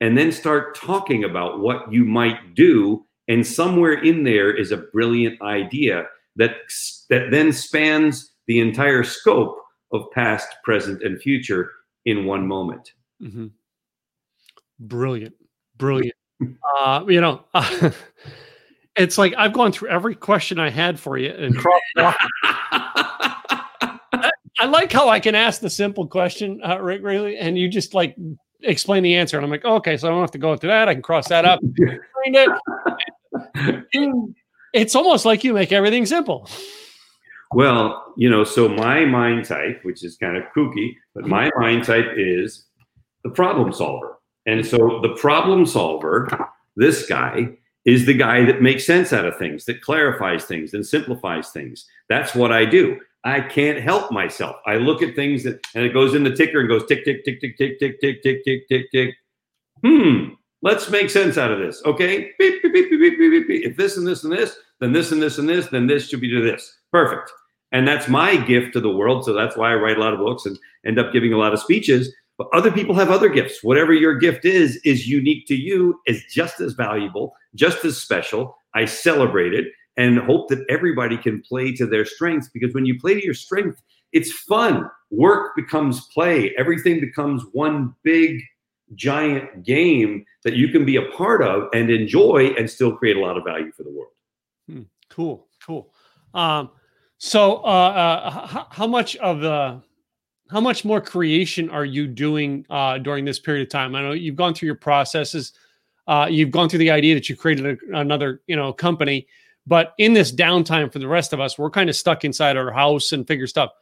[0.00, 3.04] and then start talking about what you might do.
[3.26, 6.06] And somewhere in there is a brilliant idea
[6.38, 6.52] that,
[7.10, 9.58] that then spans the entire scope
[9.92, 11.70] of past, present, and future
[12.06, 12.92] in one moment.
[13.22, 13.48] Mm-hmm.
[14.80, 15.34] Brilliant.
[15.76, 16.14] Brilliant.
[16.80, 17.90] uh, you know, uh,
[18.96, 21.84] it's like I've gone through every question I had for you and crossed
[24.60, 28.16] I like how I can ask the simple question, uh, Ridgely, and you just like
[28.62, 29.36] explain the answer.
[29.36, 30.88] And I'm like, oh, okay, so I don't have to go through that.
[30.88, 31.60] I can cross that up.
[34.78, 36.48] it's almost like you make everything simple.
[37.52, 41.84] Well, you know, so my mind type, which is kind of kooky, but my mind
[41.84, 42.66] type is
[43.24, 44.18] the problem solver.
[44.46, 46.28] And so the problem solver,
[46.76, 47.48] this guy,
[47.84, 51.86] is the guy that makes sense out of things, that clarifies things and simplifies things.
[52.08, 53.00] That's what I do.
[53.24, 54.56] I can't help myself.
[54.66, 57.24] I look at things that, and it goes in the ticker and goes tick, tick,
[57.24, 59.14] tick, tick, tick, tick, tick, tick, tick, tick, tick.
[59.84, 60.34] Hmm.
[60.60, 61.82] Let's make sense out of this.
[61.84, 62.32] Okay.
[62.38, 63.64] Beep, beep, beep, beep, beep, beep, beep.
[63.64, 66.20] If this and this and this, then this and this and this, then this should
[66.20, 66.78] be to this.
[66.92, 67.30] Perfect.
[67.72, 69.24] And that's my gift to the world.
[69.24, 71.52] So that's why I write a lot of books and end up giving a lot
[71.52, 72.14] of speeches.
[72.38, 73.62] But other people have other gifts.
[73.62, 78.56] Whatever your gift is, is unique to you, is just as valuable, just as special.
[78.74, 82.98] I celebrate it and hope that everybody can play to their strengths because when you
[82.98, 84.88] play to your strength, it's fun.
[85.10, 86.54] Work becomes play.
[86.56, 88.40] Everything becomes one big,
[88.94, 93.20] giant game that you can be a part of and enjoy and still create a
[93.20, 94.12] lot of value for the world.
[94.68, 95.92] Hmm, cool, cool.
[96.34, 96.70] Um,
[97.16, 99.80] so, uh, uh, how, how, much of the
[100.50, 103.94] how much more creation are you doing uh, during this period of time?
[103.94, 105.52] I know you've gone through your processes.
[106.06, 109.26] Uh, you've gone through the idea that you created a, another, you know, company.
[109.66, 112.70] But in this downtime for the rest of us, we're kind of stuck inside our
[112.70, 113.72] house and figure stuff.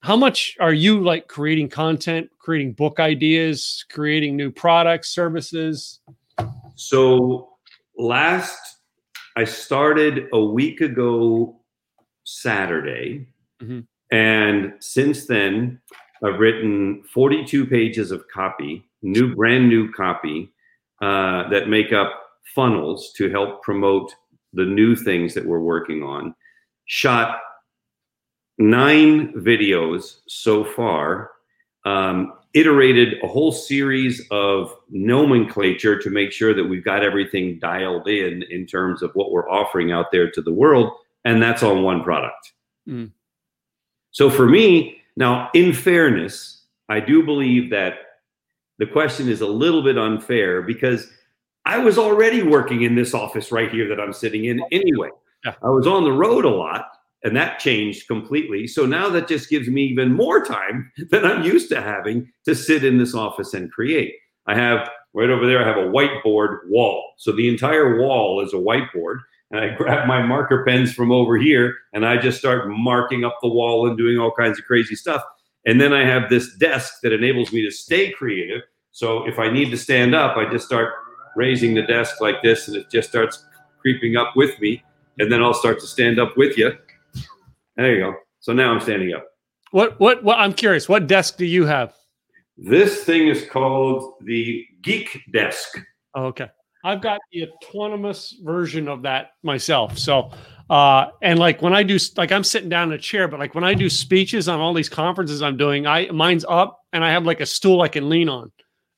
[0.00, 6.00] How much are you like creating content, creating book ideas, creating new products, services?
[6.74, 7.50] So
[7.96, 8.81] last
[9.36, 11.60] I started a week ago
[12.24, 13.26] Saturday.
[13.62, 13.80] Mm-hmm.
[14.10, 15.80] And since then,
[16.22, 20.52] I've written 42 pages of copy, new, brand new copy
[21.00, 22.12] uh, that make up
[22.54, 24.14] funnels to help promote
[24.52, 26.34] the new things that we're working on.
[26.84, 27.40] Shot
[28.58, 31.30] nine videos so far,
[31.84, 38.08] um, iterated a whole series of nomenclature to make sure that we've got everything dialed
[38.08, 40.92] in in terms of what we're offering out there to the world.
[41.24, 42.52] And that's on one product.
[42.88, 43.12] Mm.
[44.10, 47.94] So for me, now, in fairness, I do believe that
[48.78, 51.10] the question is a little bit unfair because
[51.64, 55.10] I was already working in this office right here that I'm sitting in anyway.
[55.44, 55.54] Yeah.
[55.62, 56.86] I was on the road a lot
[57.24, 58.66] and that changed completely.
[58.66, 62.54] So now that just gives me even more time than I'm used to having to
[62.54, 64.14] sit in this office and create.
[64.46, 67.12] I have right over there, I have a whiteboard wall.
[67.18, 69.18] So the entire wall is a whiteboard.
[69.50, 73.38] And I grab my marker pens from over here and I just start marking up
[73.42, 75.22] the wall and doing all kinds of crazy stuff.
[75.64, 78.62] And then I have this desk that enables me to stay creative.
[78.90, 80.92] So if I need to stand up, I just start
[81.36, 83.44] raising the desk like this and it just starts
[83.80, 84.82] creeping up with me.
[85.18, 86.72] And then I'll start to stand up with you.
[87.76, 88.14] There you go.
[88.40, 89.26] So now I'm standing up.
[89.70, 91.94] What, what, what, I'm curious, what desk do you have?
[92.58, 95.78] This thing is called the Geek Desk.
[96.14, 96.50] Oh, okay.
[96.84, 99.96] I've got the autonomous version of that myself.
[99.96, 100.32] So,
[100.68, 103.54] uh, and like when I do, like I'm sitting down in a chair, but like
[103.54, 107.10] when I do speeches on all these conferences I'm doing, I mine's up and I
[107.10, 108.50] have like a stool I can lean on.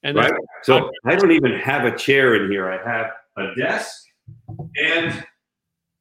[0.03, 0.33] And right.
[0.63, 2.71] So I don't even have a chair in here.
[2.71, 4.05] I have a desk
[4.77, 5.25] and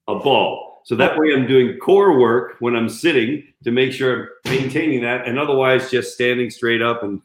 [0.08, 0.73] a ball.
[0.86, 5.02] So that way I'm doing core work when I'm sitting to make sure I'm maintaining
[5.04, 7.22] that and otherwise just standing straight up and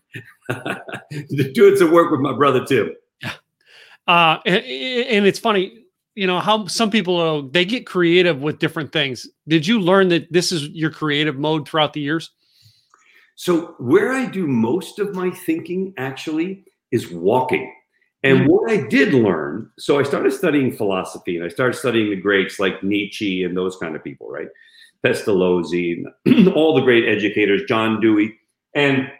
[1.54, 2.94] doing some work with my brother Tim.
[3.22, 3.32] Yeah.
[4.06, 8.58] Uh, and, and it's funny, you know, how some people uh, they get creative with
[8.58, 9.26] different things.
[9.48, 12.30] Did you learn that this is your creative mode throughout the years?
[13.34, 17.72] So where I do most of my thinking actually is walking.
[18.28, 18.50] And mm-hmm.
[18.50, 22.60] what I did learn, so I started studying philosophy and I started studying the greats
[22.60, 24.48] like Nietzsche and those kind of people, right?
[25.02, 26.04] Pestalozzi,
[26.54, 28.38] all the great educators, John Dewey.
[28.74, 29.10] And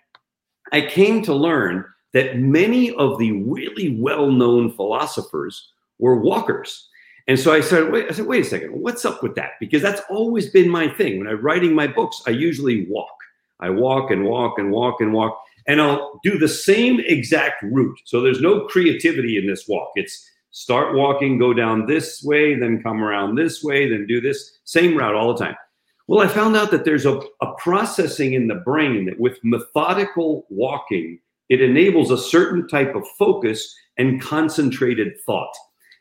[0.73, 6.87] I came to learn that many of the really well known philosophers were walkers.
[7.29, 9.53] And so I said, wait, I said, wait a second, what's up with that?
[9.59, 11.19] Because that's always been my thing.
[11.19, 13.17] When I'm writing my books, I usually walk.
[13.61, 18.01] I walk and walk and walk and walk and I'll do the same exact route.
[18.07, 19.91] So there's no creativity in this walk.
[19.95, 24.59] It's start walking, go down this way, then come around this way, then do this
[24.65, 25.55] same route all the time.
[26.09, 30.47] Well, I found out that there's a, a processing in the brain that with methodical
[30.49, 35.53] walking, it enables a certain type of focus and concentrated thought.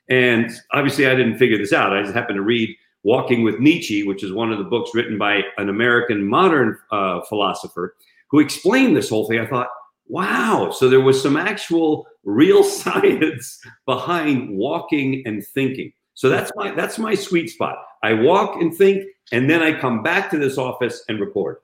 [0.09, 1.95] And obviously, I didn't figure this out.
[1.95, 5.17] I just happened to read Walking with Nietzsche, which is one of the books written
[5.17, 7.95] by an American modern uh, philosopher
[8.29, 9.39] who explained this whole thing.
[9.39, 9.69] I thought,
[10.07, 10.71] wow.
[10.71, 15.91] So there was some actual real science behind walking and thinking.
[16.13, 17.77] So that's my that's my sweet spot.
[18.03, 21.57] I walk and think, and then I come back to this office and record.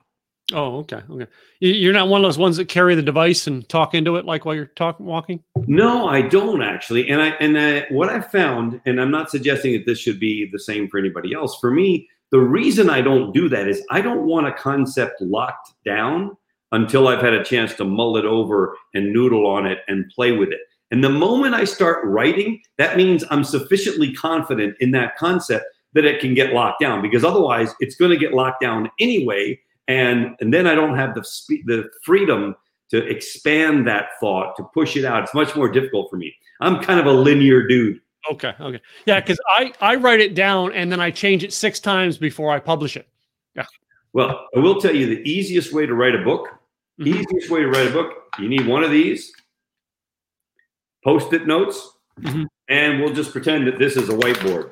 [0.52, 1.26] Oh, okay, okay.
[1.60, 4.44] You're not one of those ones that carry the device and talk into it like
[4.44, 5.42] while you're talking walking.
[5.66, 7.08] No, I don't actually.
[7.08, 10.48] And I and I, what I found, and I'm not suggesting that this should be
[10.52, 11.58] the same for anybody else.
[11.58, 15.72] For me, the reason I don't do that is I don't want a concept locked
[15.84, 16.36] down
[16.74, 20.32] until I've had a chance to mull it over and noodle on it and play
[20.32, 20.58] with it.
[20.90, 26.04] And the moment I start writing, that means I'm sufficiently confident in that concept that
[26.04, 29.58] it can get locked down because otherwise it's going to get locked down anyway.
[29.86, 32.56] And, and then I don't have the, spe- the freedom
[32.90, 35.22] to expand that thought, to push it out.
[35.22, 36.34] It's much more difficult for me.
[36.60, 38.00] I'm kind of a linear dude.
[38.30, 38.52] Okay.
[38.60, 38.80] Okay.
[39.06, 39.20] Yeah.
[39.20, 42.58] Cause I, I write it down and then I change it six times before I
[42.58, 43.06] publish it.
[43.54, 43.66] Yeah.
[44.12, 46.48] Well, I will tell you the easiest way to write a book
[47.00, 47.20] Mm-hmm.
[47.20, 49.32] Easiest way to write a book, you need one of these
[51.02, 52.44] post-it notes, mm-hmm.
[52.68, 54.70] and we'll just pretend that this is a whiteboard.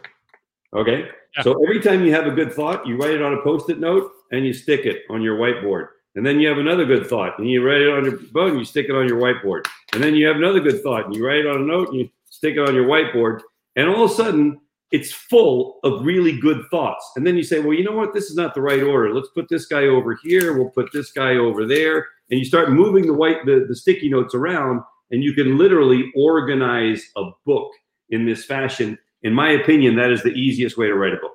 [0.74, 1.08] Okay.
[1.36, 1.42] Yeah.
[1.42, 4.10] So every time you have a good thought, you write it on a post-it note
[4.30, 5.88] and you stick it on your whiteboard.
[6.14, 8.58] And then you have another good thought and you write it on your book and
[8.58, 9.64] you stick it on your whiteboard.
[9.94, 12.00] And then you have another good thought and you write it on a note and
[12.00, 13.40] you stick it on your whiteboard.
[13.76, 14.60] And all of a sudden,
[14.92, 17.10] it's full of really good thoughts.
[17.16, 18.12] And then you say, well, you know what?
[18.12, 19.12] This is not the right order.
[19.12, 20.56] Let's put this guy over here.
[20.56, 22.06] We'll put this guy over there.
[22.30, 26.10] And you start moving the white the, the sticky notes around, and you can literally
[26.14, 27.70] organize a book
[28.10, 28.98] in this fashion.
[29.22, 31.32] In my opinion, that is the easiest way to write a book.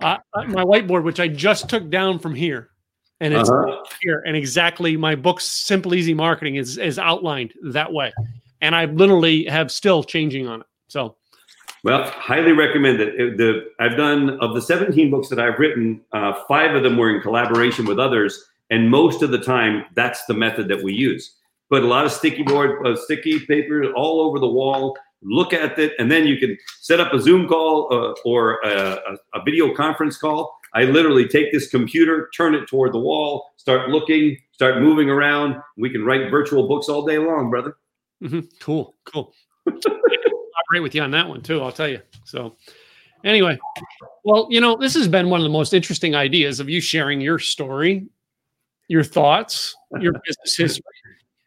[0.00, 0.16] Uh,
[0.46, 2.70] my whiteboard, which I just took down from here,
[3.20, 3.84] and it's uh-huh.
[4.00, 8.12] here, and exactly my book's simple, easy marketing is is outlined that way,
[8.60, 10.66] and I literally have still changing on it.
[10.88, 11.16] So
[11.88, 13.38] well, highly recommend it.
[13.38, 17.08] The I've done of the 17 books that I've written, uh, five of them were
[17.08, 21.36] in collaboration with others, and most of the time that's the method that we use.
[21.70, 24.98] Put a lot of sticky board, uh, sticky paper all over the wall.
[25.22, 28.98] Look at it, and then you can set up a Zoom call uh, or a,
[29.32, 30.58] a, a video conference call.
[30.74, 35.56] I literally take this computer, turn it toward the wall, start looking, start moving around.
[35.78, 37.78] We can write virtual books all day long, brother.
[38.22, 38.40] Mm-hmm.
[38.60, 39.32] Cool, cool.
[40.68, 41.62] collaborate with you on that one too.
[41.62, 42.00] I'll tell you.
[42.24, 42.56] So,
[43.24, 43.58] anyway,
[44.24, 47.20] well, you know, this has been one of the most interesting ideas of you sharing
[47.20, 48.06] your story,
[48.88, 50.84] your thoughts, your business history,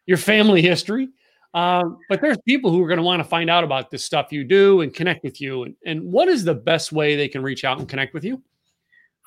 [0.06, 1.10] your family history.
[1.54, 4.32] Um, but there's people who are going to want to find out about this stuff
[4.32, 5.64] you do and connect with you.
[5.64, 8.42] And, and what is the best way they can reach out and connect with you?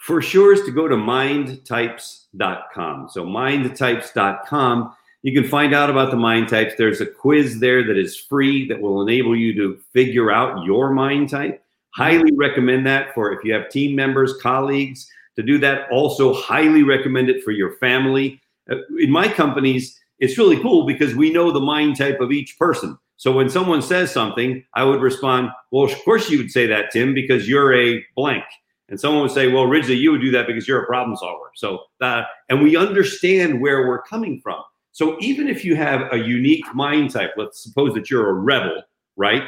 [0.00, 3.08] For sure is to go to mindtypes.com.
[3.10, 4.94] So mindtypes.com,
[5.24, 6.74] you can find out about the mind types.
[6.76, 10.90] There's a quiz there that is free that will enable you to figure out your
[10.90, 11.64] mind type.
[11.94, 15.90] Highly recommend that for if you have team members, colleagues to do that.
[15.90, 18.38] Also, highly recommend it for your family.
[18.70, 22.58] Uh, in my companies, it's really cool because we know the mind type of each
[22.58, 22.98] person.
[23.16, 26.90] So when someone says something, I would respond, Well, of course you would say that,
[26.92, 28.44] Tim, because you're a blank.
[28.90, 31.50] And someone would say, Well, Ridgely, you would do that because you're a problem solver.
[31.54, 34.62] So that, and we understand where we're coming from.
[34.94, 38.80] So even if you have a unique mind type, let's suppose that you're a rebel,
[39.16, 39.42] right?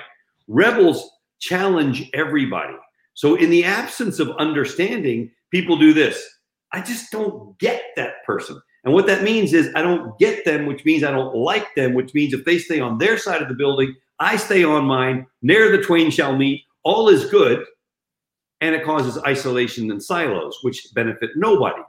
[0.49, 2.75] Rebels challenge everybody.
[3.15, 6.21] So in the absence of understanding, people do this.
[6.73, 8.61] I just don't get that person.
[8.83, 11.95] And what that means is I don't get them, which means I don't like them,
[11.95, 15.29] which means if they stay on their side of the building, I stay on mine.
[15.43, 16.65] Ne'er the twain shall meet.
[16.83, 17.65] All is good.
[18.61, 21.83] And it causes isolation and silos, which benefit nobody.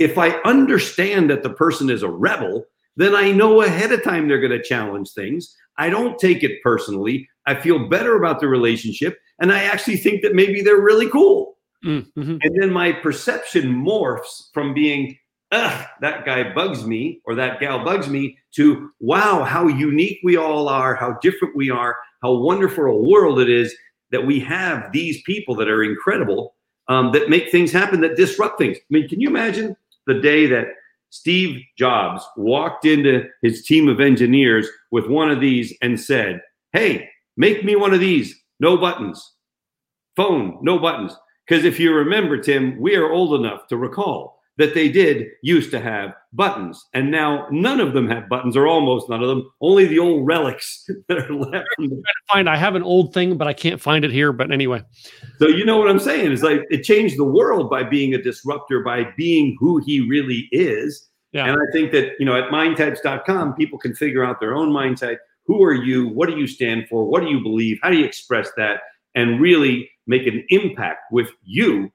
[0.00, 2.66] If I understand that the person is a rebel,
[2.96, 5.54] then I know ahead of time they're going to challenge things.
[5.78, 7.28] I don't take it personally.
[7.46, 9.18] I feel better about the relationship.
[9.38, 11.58] And I actually think that maybe they're really cool.
[11.84, 12.38] Mm-hmm.
[12.42, 15.16] And then my perception morphs from being
[15.52, 20.36] ugh, that guy bugs me or that gal bugs me to wow, how unique we
[20.36, 23.74] all are, how different we are, how wonderful a world it is
[24.10, 26.54] that we have these people that are incredible
[26.88, 28.76] um, that make things happen that disrupt things.
[28.78, 29.76] I mean, can you imagine
[30.06, 30.66] the day that
[31.10, 36.40] Steve Jobs walked into his team of engineers with one of these and said,
[36.72, 39.34] Hey, make me one of these, no buttons,
[40.16, 41.16] phone, no buttons.
[41.46, 45.70] Because if you remember, Tim, we are old enough to recall that they did used
[45.70, 46.82] to have buttons.
[46.94, 50.26] And now none of them have buttons, or almost none of them, only the old
[50.26, 51.66] relics that are left.
[51.78, 54.32] I'm trying to find, I have an old thing, but I can't find it here.
[54.32, 54.82] But anyway.
[55.38, 56.32] So you know what I'm saying?
[56.32, 60.48] It's like it changed the world by being a disruptor, by being who he really
[60.52, 61.08] is.
[61.32, 61.46] Yeah.
[61.46, 64.98] And I think that, you know, at mindtypes.com, people can figure out their own mind
[64.98, 65.20] type.
[65.44, 66.08] Who are you?
[66.08, 67.04] What do you stand for?
[67.04, 67.78] What do you believe?
[67.82, 68.80] How do you express that?
[69.14, 71.92] And really make an impact with you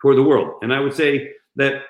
[0.00, 0.54] toward the world.
[0.62, 1.82] And I would say that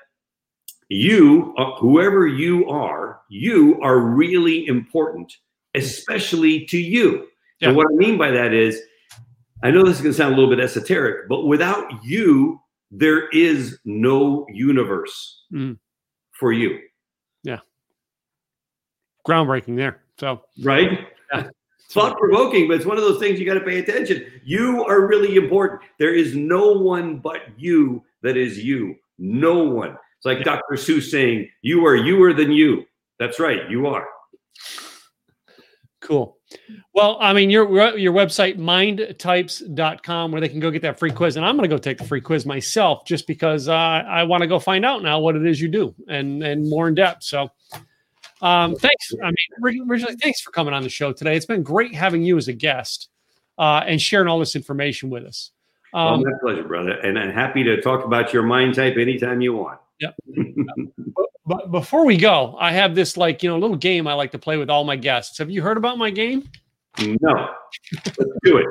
[0.88, 5.32] you, uh, whoever you are, you are really important,
[5.74, 7.26] especially to you.
[7.60, 7.68] Yeah.
[7.68, 8.80] And what I mean by that is,
[9.62, 12.60] I know this is going to sound a little bit esoteric, but without you,
[12.90, 15.78] there is no universe mm.
[16.32, 16.78] for you.
[17.42, 17.60] Yeah.
[19.26, 20.02] Groundbreaking there.
[20.18, 21.08] So, right?
[21.32, 21.48] Yeah.
[21.90, 24.26] Thought provoking, but it's one of those things you got to pay attention.
[24.44, 25.82] You are really important.
[25.98, 28.96] There is no one but you that is you.
[29.18, 29.90] No one.
[29.90, 30.74] It's like Dr.
[30.74, 32.84] Seuss saying, You are youer than you.
[33.18, 34.06] That's right, you are.
[36.00, 36.36] Cool.
[36.94, 41.36] Well, I mean, your your website, mindtypes.com, where they can go get that free quiz.
[41.36, 44.42] And I'm going to go take the free quiz myself just because uh, I want
[44.42, 47.24] to go find out now what it is you do and, and more in depth.
[47.24, 47.50] So
[48.40, 49.12] um, thanks.
[49.22, 51.36] I mean, originally, thanks for coming on the show today.
[51.36, 53.08] It's been great having you as a guest
[53.58, 55.50] uh, and sharing all this information with us.
[55.96, 56.90] Um, well, my pleasure, brother.
[56.90, 59.80] And I'm happy to talk about your mind type anytime you want.
[60.00, 60.14] Yep.
[61.46, 64.38] but, before we go, I have this like, you know, little game I like to
[64.38, 65.38] play with all my guests.
[65.38, 66.50] Have you heard about my game?
[66.98, 67.48] No.
[68.04, 68.66] Let's do it.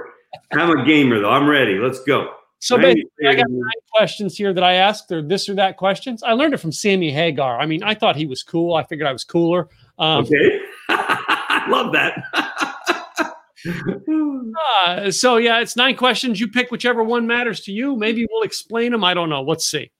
[0.53, 1.31] I'm a gamer though.
[1.31, 1.79] I'm ready.
[1.79, 2.29] Let's go.
[2.59, 5.09] So basically, I got nine questions here that I asked.
[5.09, 6.23] They're this or that questions.
[6.23, 7.59] I learned it from Sammy Hagar.
[7.59, 8.75] I mean, I thought he was cool.
[8.75, 9.67] I figured I was cooler.
[9.99, 10.59] Um, okay.
[11.69, 12.23] Love that.
[13.67, 16.39] Uh, so yeah, it's nine questions.
[16.39, 17.95] You pick whichever one matters to you.
[17.95, 19.03] Maybe we'll explain them.
[19.03, 19.41] I don't know.
[19.41, 19.91] Let's see.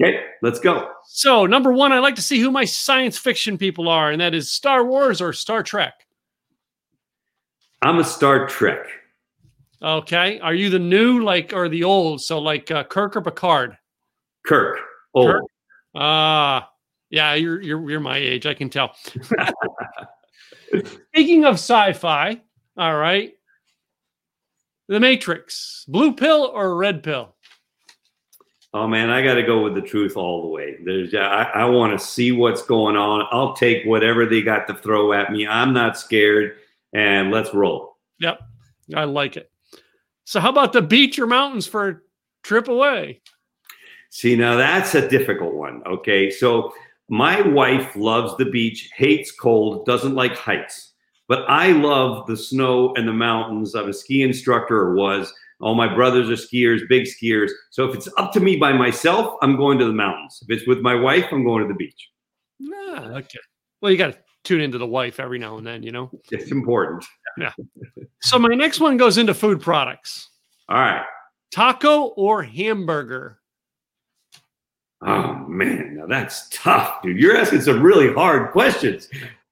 [0.00, 0.90] Okay, let's go.
[1.06, 4.34] So number one, I like to see who my science fiction people are, and that
[4.34, 5.94] is Star Wars or Star Trek.
[7.82, 8.86] I'm a Star Trek.
[9.82, 12.20] Okay, are you the new like or the old?
[12.20, 13.78] So like uh, Kirk or Picard?
[14.44, 14.78] Kirk.
[15.14, 15.34] Old.
[15.94, 16.66] Ah, uh,
[17.10, 18.46] yeah, you're you're you're my age.
[18.46, 18.94] I can tell.
[21.12, 22.40] Speaking of sci-fi,
[22.76, 23.32] all right.
[24.88, 27.34] The Matrix, blue pill or red pill?
[28.72, 30.76] Oh man, I got to go with the truth all the way.
[30.84, 33.26] There's, I, I want to see what's going on.
[33.30, 35.46] I'll take whatever they got to throw at me.
[35.46, 36.58] I'm not scared,
[36.92, 37.96] and let's roll.
[38.18, 38.40] Yep,
[38.94, 39.50] I like it.
[40.24, 41.96] So, how about the beach or mountains for a
[42.42, 43.22] trip away?
[44.10, 45.82] See, now that's a difficult one.
[45.86, 46.72] Okay, so
[47.08, 50.92] my wife loves the beach, hates cold, doesn't like heights.
[51.28, 53.74] But I love the snow and the mountains.
[53.74, 55.32] I'm a ski instructor or was.
[55.60, 57.50] All my brothers are skiers, big skiers.
[57.70, 60.38] So if it's up to me by myself, I'm going to the mountains.
[60.42, 62.10] If it's with my wife, I'm going to the beach.
[62.72, 63.38] Ah, okay.
[63.80, 66.10] Well, you got to tune into the wife every now and then, you know?
[66.30, 67.04] It's important.
[67.38, 67.52] Yeah.
[68.22, 70.28] So my next one goes into food products.
[70.68, 71.04] All right.
[71.50, 73.40] Taco or hamburger?
[75.02, 77.18] Oh man, now that's tough, dude.
[77.18, 79.08] You're asking some really hard questions.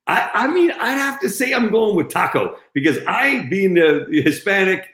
[0.06, 4.06] I, I mean, I'd have to say I'm going with taco because I, being the
[4.10, 4.88] Hispanic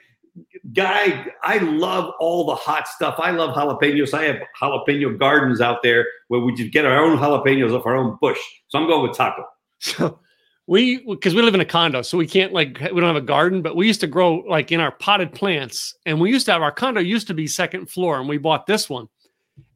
[0.73, 3.15] guy, I love all the hot stuff.
[3.17, 4.13] I love jalapenos.
[4.13, 7.95] I have jalapeno gardens out there where we just get our own jalapenos off our
[7.95, 8.39] own bush.
[8.69, 9.45] So I'm going with taco.
[9.83, 10.19] So
[10.67, 13.21] we, because we live in a condo, so we can't like we don't have a
[13.21, 16.51] garden, but we used to grow like in our potted plants, and we used to
[16.51, 19.09] have our condo used to be second floor, and we bought this one,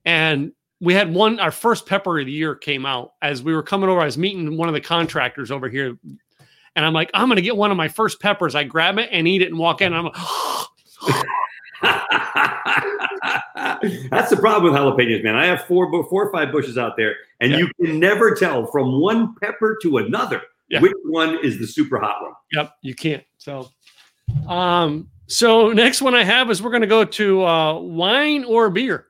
[0.06, 3.63] and we had one our first pepper of the year came out as we were
[3.63, 4.01] coming over.
[4.01, 5.97] I was meeting one of the contractors over here,
[6.76, 8.55] and I'm like, I'm gonna get one of my first peppers.
[8.55, 9.93] I grab it and eat it and walk in.
[9.93, 10.15] And I'm like,
[14.09, 15.36] That's the problem with jalapenos, man.
[15.36, 17.59] I have four, four or five bushes out there, and yeah.
[17.59, 20.82] you can never tell from one pepper to another yeah.
[20.82, 22.34] which one is the super hot one.
[22.53, 23.23] Yep, you can't.
[23.38, 23.69] So,
[24.47, 28.69] um, so next one I have is we're going to go to uh, wine or
[28.69, 29.07] beer.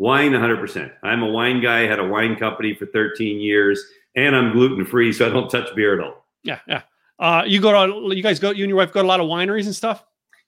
[0.00, 0.90] Wine, 100%.
[1.02, 1.80] I'm a wine guy.
[1.80, 3.84] Had a wine company for 13 years,
[4.16, 6.26] and I'm gluten free, so I don't touch beer at all.
[6.42, 6.82] Yeah, yeah.
[7.18, 9.20] Uh, you go to you guys go you and your wife go to a lot
[9.20, 10.02] of wineries and stuff.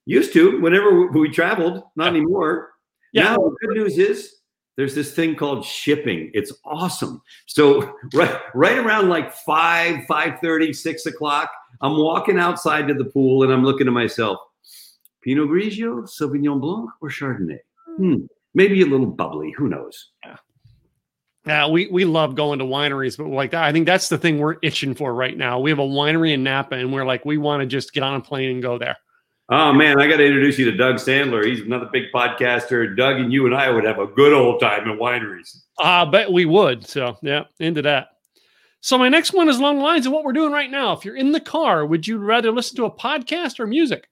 [0.07, 2.09] Used to whenever we traveled, not yeah.
[2.09, 2.71] anymore.
[3.13, 3.25] Yeah.
[3.25, 4.37] Now the good news is
[4.79, 6.31] there's this thing called shipping.
[6.33, 7.21] It's awesome.
[7.45, 11.51] So right right around like five, five thirty, six o'clock,
[11.83, 14.39] I'm walking outside to the pool and I'm looking to myself,
[15.21, 17.59] Pinot Grigio, Sauvignon Blanc, or Chardonnay.
[17.99, 18.25] Hmm
[18.55, 19.55] maybe a little bubbly.
[19.57, 20.11] Who knows?
[20.25, 20.37] Yeah.
[21.45, 24.39] Yeah, we we love going to wineries, but like that, I think that's the thing
[24.39, 25.59] we're itching for right now.
[25.59, 28.15] We have a winery in Napa, and we're like, we want to just get on
[28.15, 28.97] a plane and go there.
[29.49, 31.45] Oh man, I got to introduce you to Doug Sandler.
[31.45, 32.97] He's another big podcaster.
[32.97, 35.63] Doug and you and I would have a good old time at wineries.
[35.81, 36.87] I bet we would.
[36.87, 38.11] So yeah, into that.
[38.81, 40.93] So my next one is along the lines of what we're doing right now.
[40.93, 44.09] If you're in the car, would you rather listen to a podcast or music?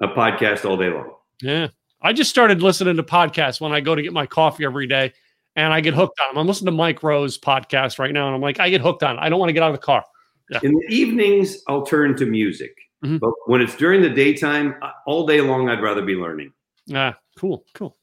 [0.00, 1.12] A podcast all day long.
[1.42, 1.68] Yeah,
[2.06, 5.12] I just started listening to podcasts when I go to get my coffee every day
[5.56, 6.38] and I get hooked on them.
[6.38, 9.16] I'm listening to Mike Rowe's podcast right now and I'm like, I get hooked on
[9.16, 9.20] it.
[9.20, 10.04] I don't want to get out of the car.
[10.48, 10.60] Yeah.
[10.62, 12.76] In the evenings, I'll turn to music.
[13.04, 13.16] Mm-hmm.
[13.16, 14.76] But when it's during the daytime,
[15.08, 16.52] all day long, I'd rather be learning.
[16.94, 17.96] Ah, cool, cool.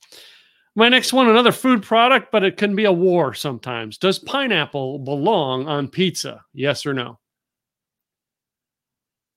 [0.75, 3.97] My next one, another food product, but it can be a war sometimes.
[3.97, 6.41] Does pineapple belong on pizza?
[6.51, 7.19] Yes or no?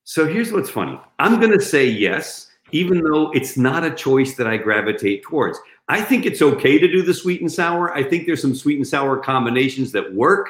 [0.03, 1.01] So here's what's funny.
[1.21, 5.59] I'm going to say yes even though it's not a choice that I gravitate towards.
[5.89, 7.95] I think it's okay to do the sweet and sour.
[7.95, 10.49] I think there's some sweet and sour combinations that work.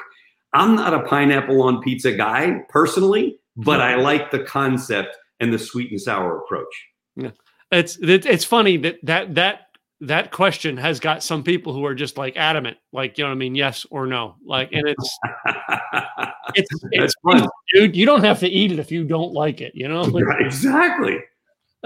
[0.53, 5.59] I'm not a pineapple on pizza guy personally, but I like the concept and the
[5.59, 6.87] sweet and sour approach.
[7.15, 7.31] Yeah.
[7.71, 9.67] It's it's funny that that that
[10.01, 13.35] that question has got some people who are just like adamant, like you know what
[13.35, 14.35] I mean, yes or no.
[14.45, 15.19] Like, and it's
[16.55, 17.95] it's, it's fun, dude.
[17.95, 19.73] You don't have to eat it if you don't like it.
[19.75, 21.17] You know, like, exactly.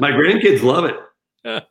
[0.01, 0.85] My grandkids love
[1.45, 1.63] it.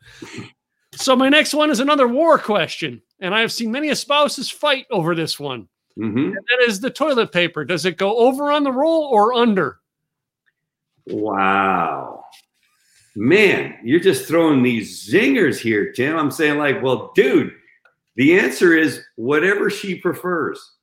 [0.95, 4.87] so my next one is another war question, and I have seen many spouses fight
[4.89, 5.69] over this one.
[5.99, 6.35] Mm-hmm.
[6.35, 7.65] that is the toilet paper.
[7.65, 9.81] Does it go over on the roll or under?
[11.09, 12.25] Wow.
[13.17, 16.17] Man, you're just throwing these zingers here, Tim.
[16.17, 17.53] I'm saying, like, well, dude,
[18.15, 20.77] the answer is whatever she prefers.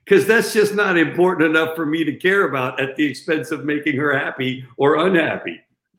[0.04, 3.64] because that's just not important enough for me to care about at the expense of
[3.64, 5.60] making her happy or unhappy.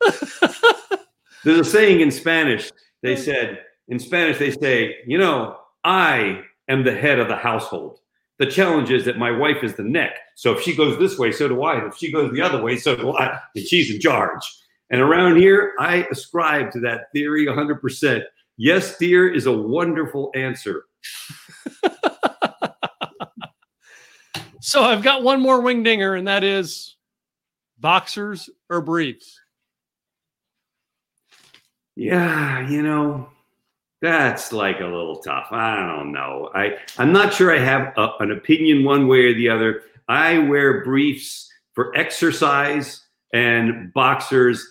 [1.44, 2.70] There's a saying in Spanish.
[3.02, 3.22] They hmm.
[3.22, 8.00] said, in Spanish, they say, you know, I am the head of the household.
[8.38, 10.16] The challenge is that my wife is the neck.
[10.34, 11.78] So if she goes this way, so do I.
[11.78, 13.38] And if she goes the other way, so do I.
[13.54, 14.42] And she's in charge.
[14.90, 18.22] And around here, I ascribe to that theory 100%.
[18.58, 20.84] Yes, dear is a wonderful answer.
[24.66, 26.96] So I've got one more wing dinger, and that is
[27.78, 29.38] boxers or briefs.
[31.94, 33.28] Yeah, you know,
[34.02, 35.46] that's like a little tough.
[35.52, 36.50] I don't know.
[36.52, 39.82] I I'm not sure I have a, an opinion one way or the other.
[40.08, 44.66] I wear briefs for exercise and boxers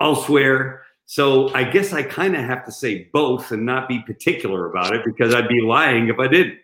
[0.00, 0.82] elsewhere.
[1.04, 4.92] So I guess I kind of have to say both and not be particular about
[4.92, 6.58] it because I'd be lying if I didn't.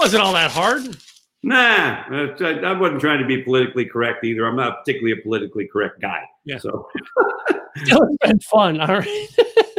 [0.00, 0.96] Wasn't all that hard.
[1.42, 4.46] Nah, I wasn't trying to be politically correct either.
[4.46, 6.22] I'm not particularly a politically correct guy.
[6.46, 6.56] Yeah.
[6.56, 6.88] So
[7.76, 8.80] it's been fun.
[8.80, 9.28] All right.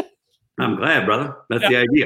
[0.60, 1.38] I'm glad, brother.
[1.50, 1.70] That's yeah.
[1.70, 2.06] the idea.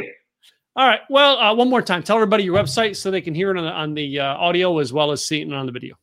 [0.78, 1.02] All right.
[1.10, 3.66] Well, uh, one more time, tell everybody your website so they can hear it on
[3.66, 5.98] the, on the uh, audio as well as see it on the video.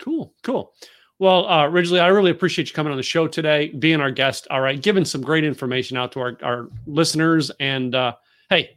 [0.00, 0.72] Cool, cool.
[1.18, 4.46] Well, uh, Ridgely, I really appreciate you coming on the show today, being our guest.
[4.50, 7.50] All right, giving some great information out to our, our listeners.
[7.58, 8.14] And uh,
[8.50, 8.76] hey,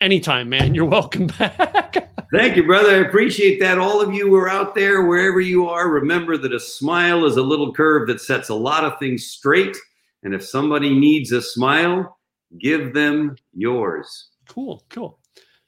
[0.00, 2.08] anytime, man, you're welcome back.
[2.32, 2.92] Thank you, brother.
[2.92, 3.78] I appreciate that.
[3.78, 7.36] All of you who are out there, wherever you are, remember that a smile is
[7.36, 9.76] a little curve that sets a lot of things straight.
[10.22, 12.18] And if somebody needs a smile,
[12.58, 14.30] give them yours.
[14.48, 15.18] Cool, cool.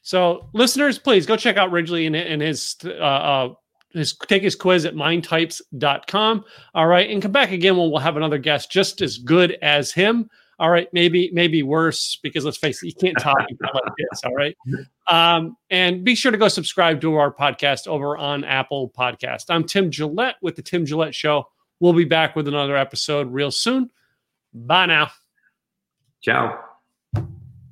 [0.04, 3.54] So, listeners, please go check out Ridgely and, and his uh, uh,
[3.94, 6.44] his take his quiz at mindtypes.com.
[6.74, 7.08] All right.
[7.10, 10.28] And come back again when we'll have another guest just as good as him.
[10.58, 10.88] All right.
[10.92, 14.22] Maybe, maybe worse because let's face it, you can't talk like this.
[14.24, 14.56] All right.
[15.08, 19.44] Um, and be sure to go subscribe to our podcast over on Apple Podcast.
[19.48, 21.48] I'm Tim Gillette with the Tim Gillette Show.
[21.80, 23.90] We'll be back with another episode real soon.
[24.52, 25.10] Bye now.
[26.20, 26.73] Ciao.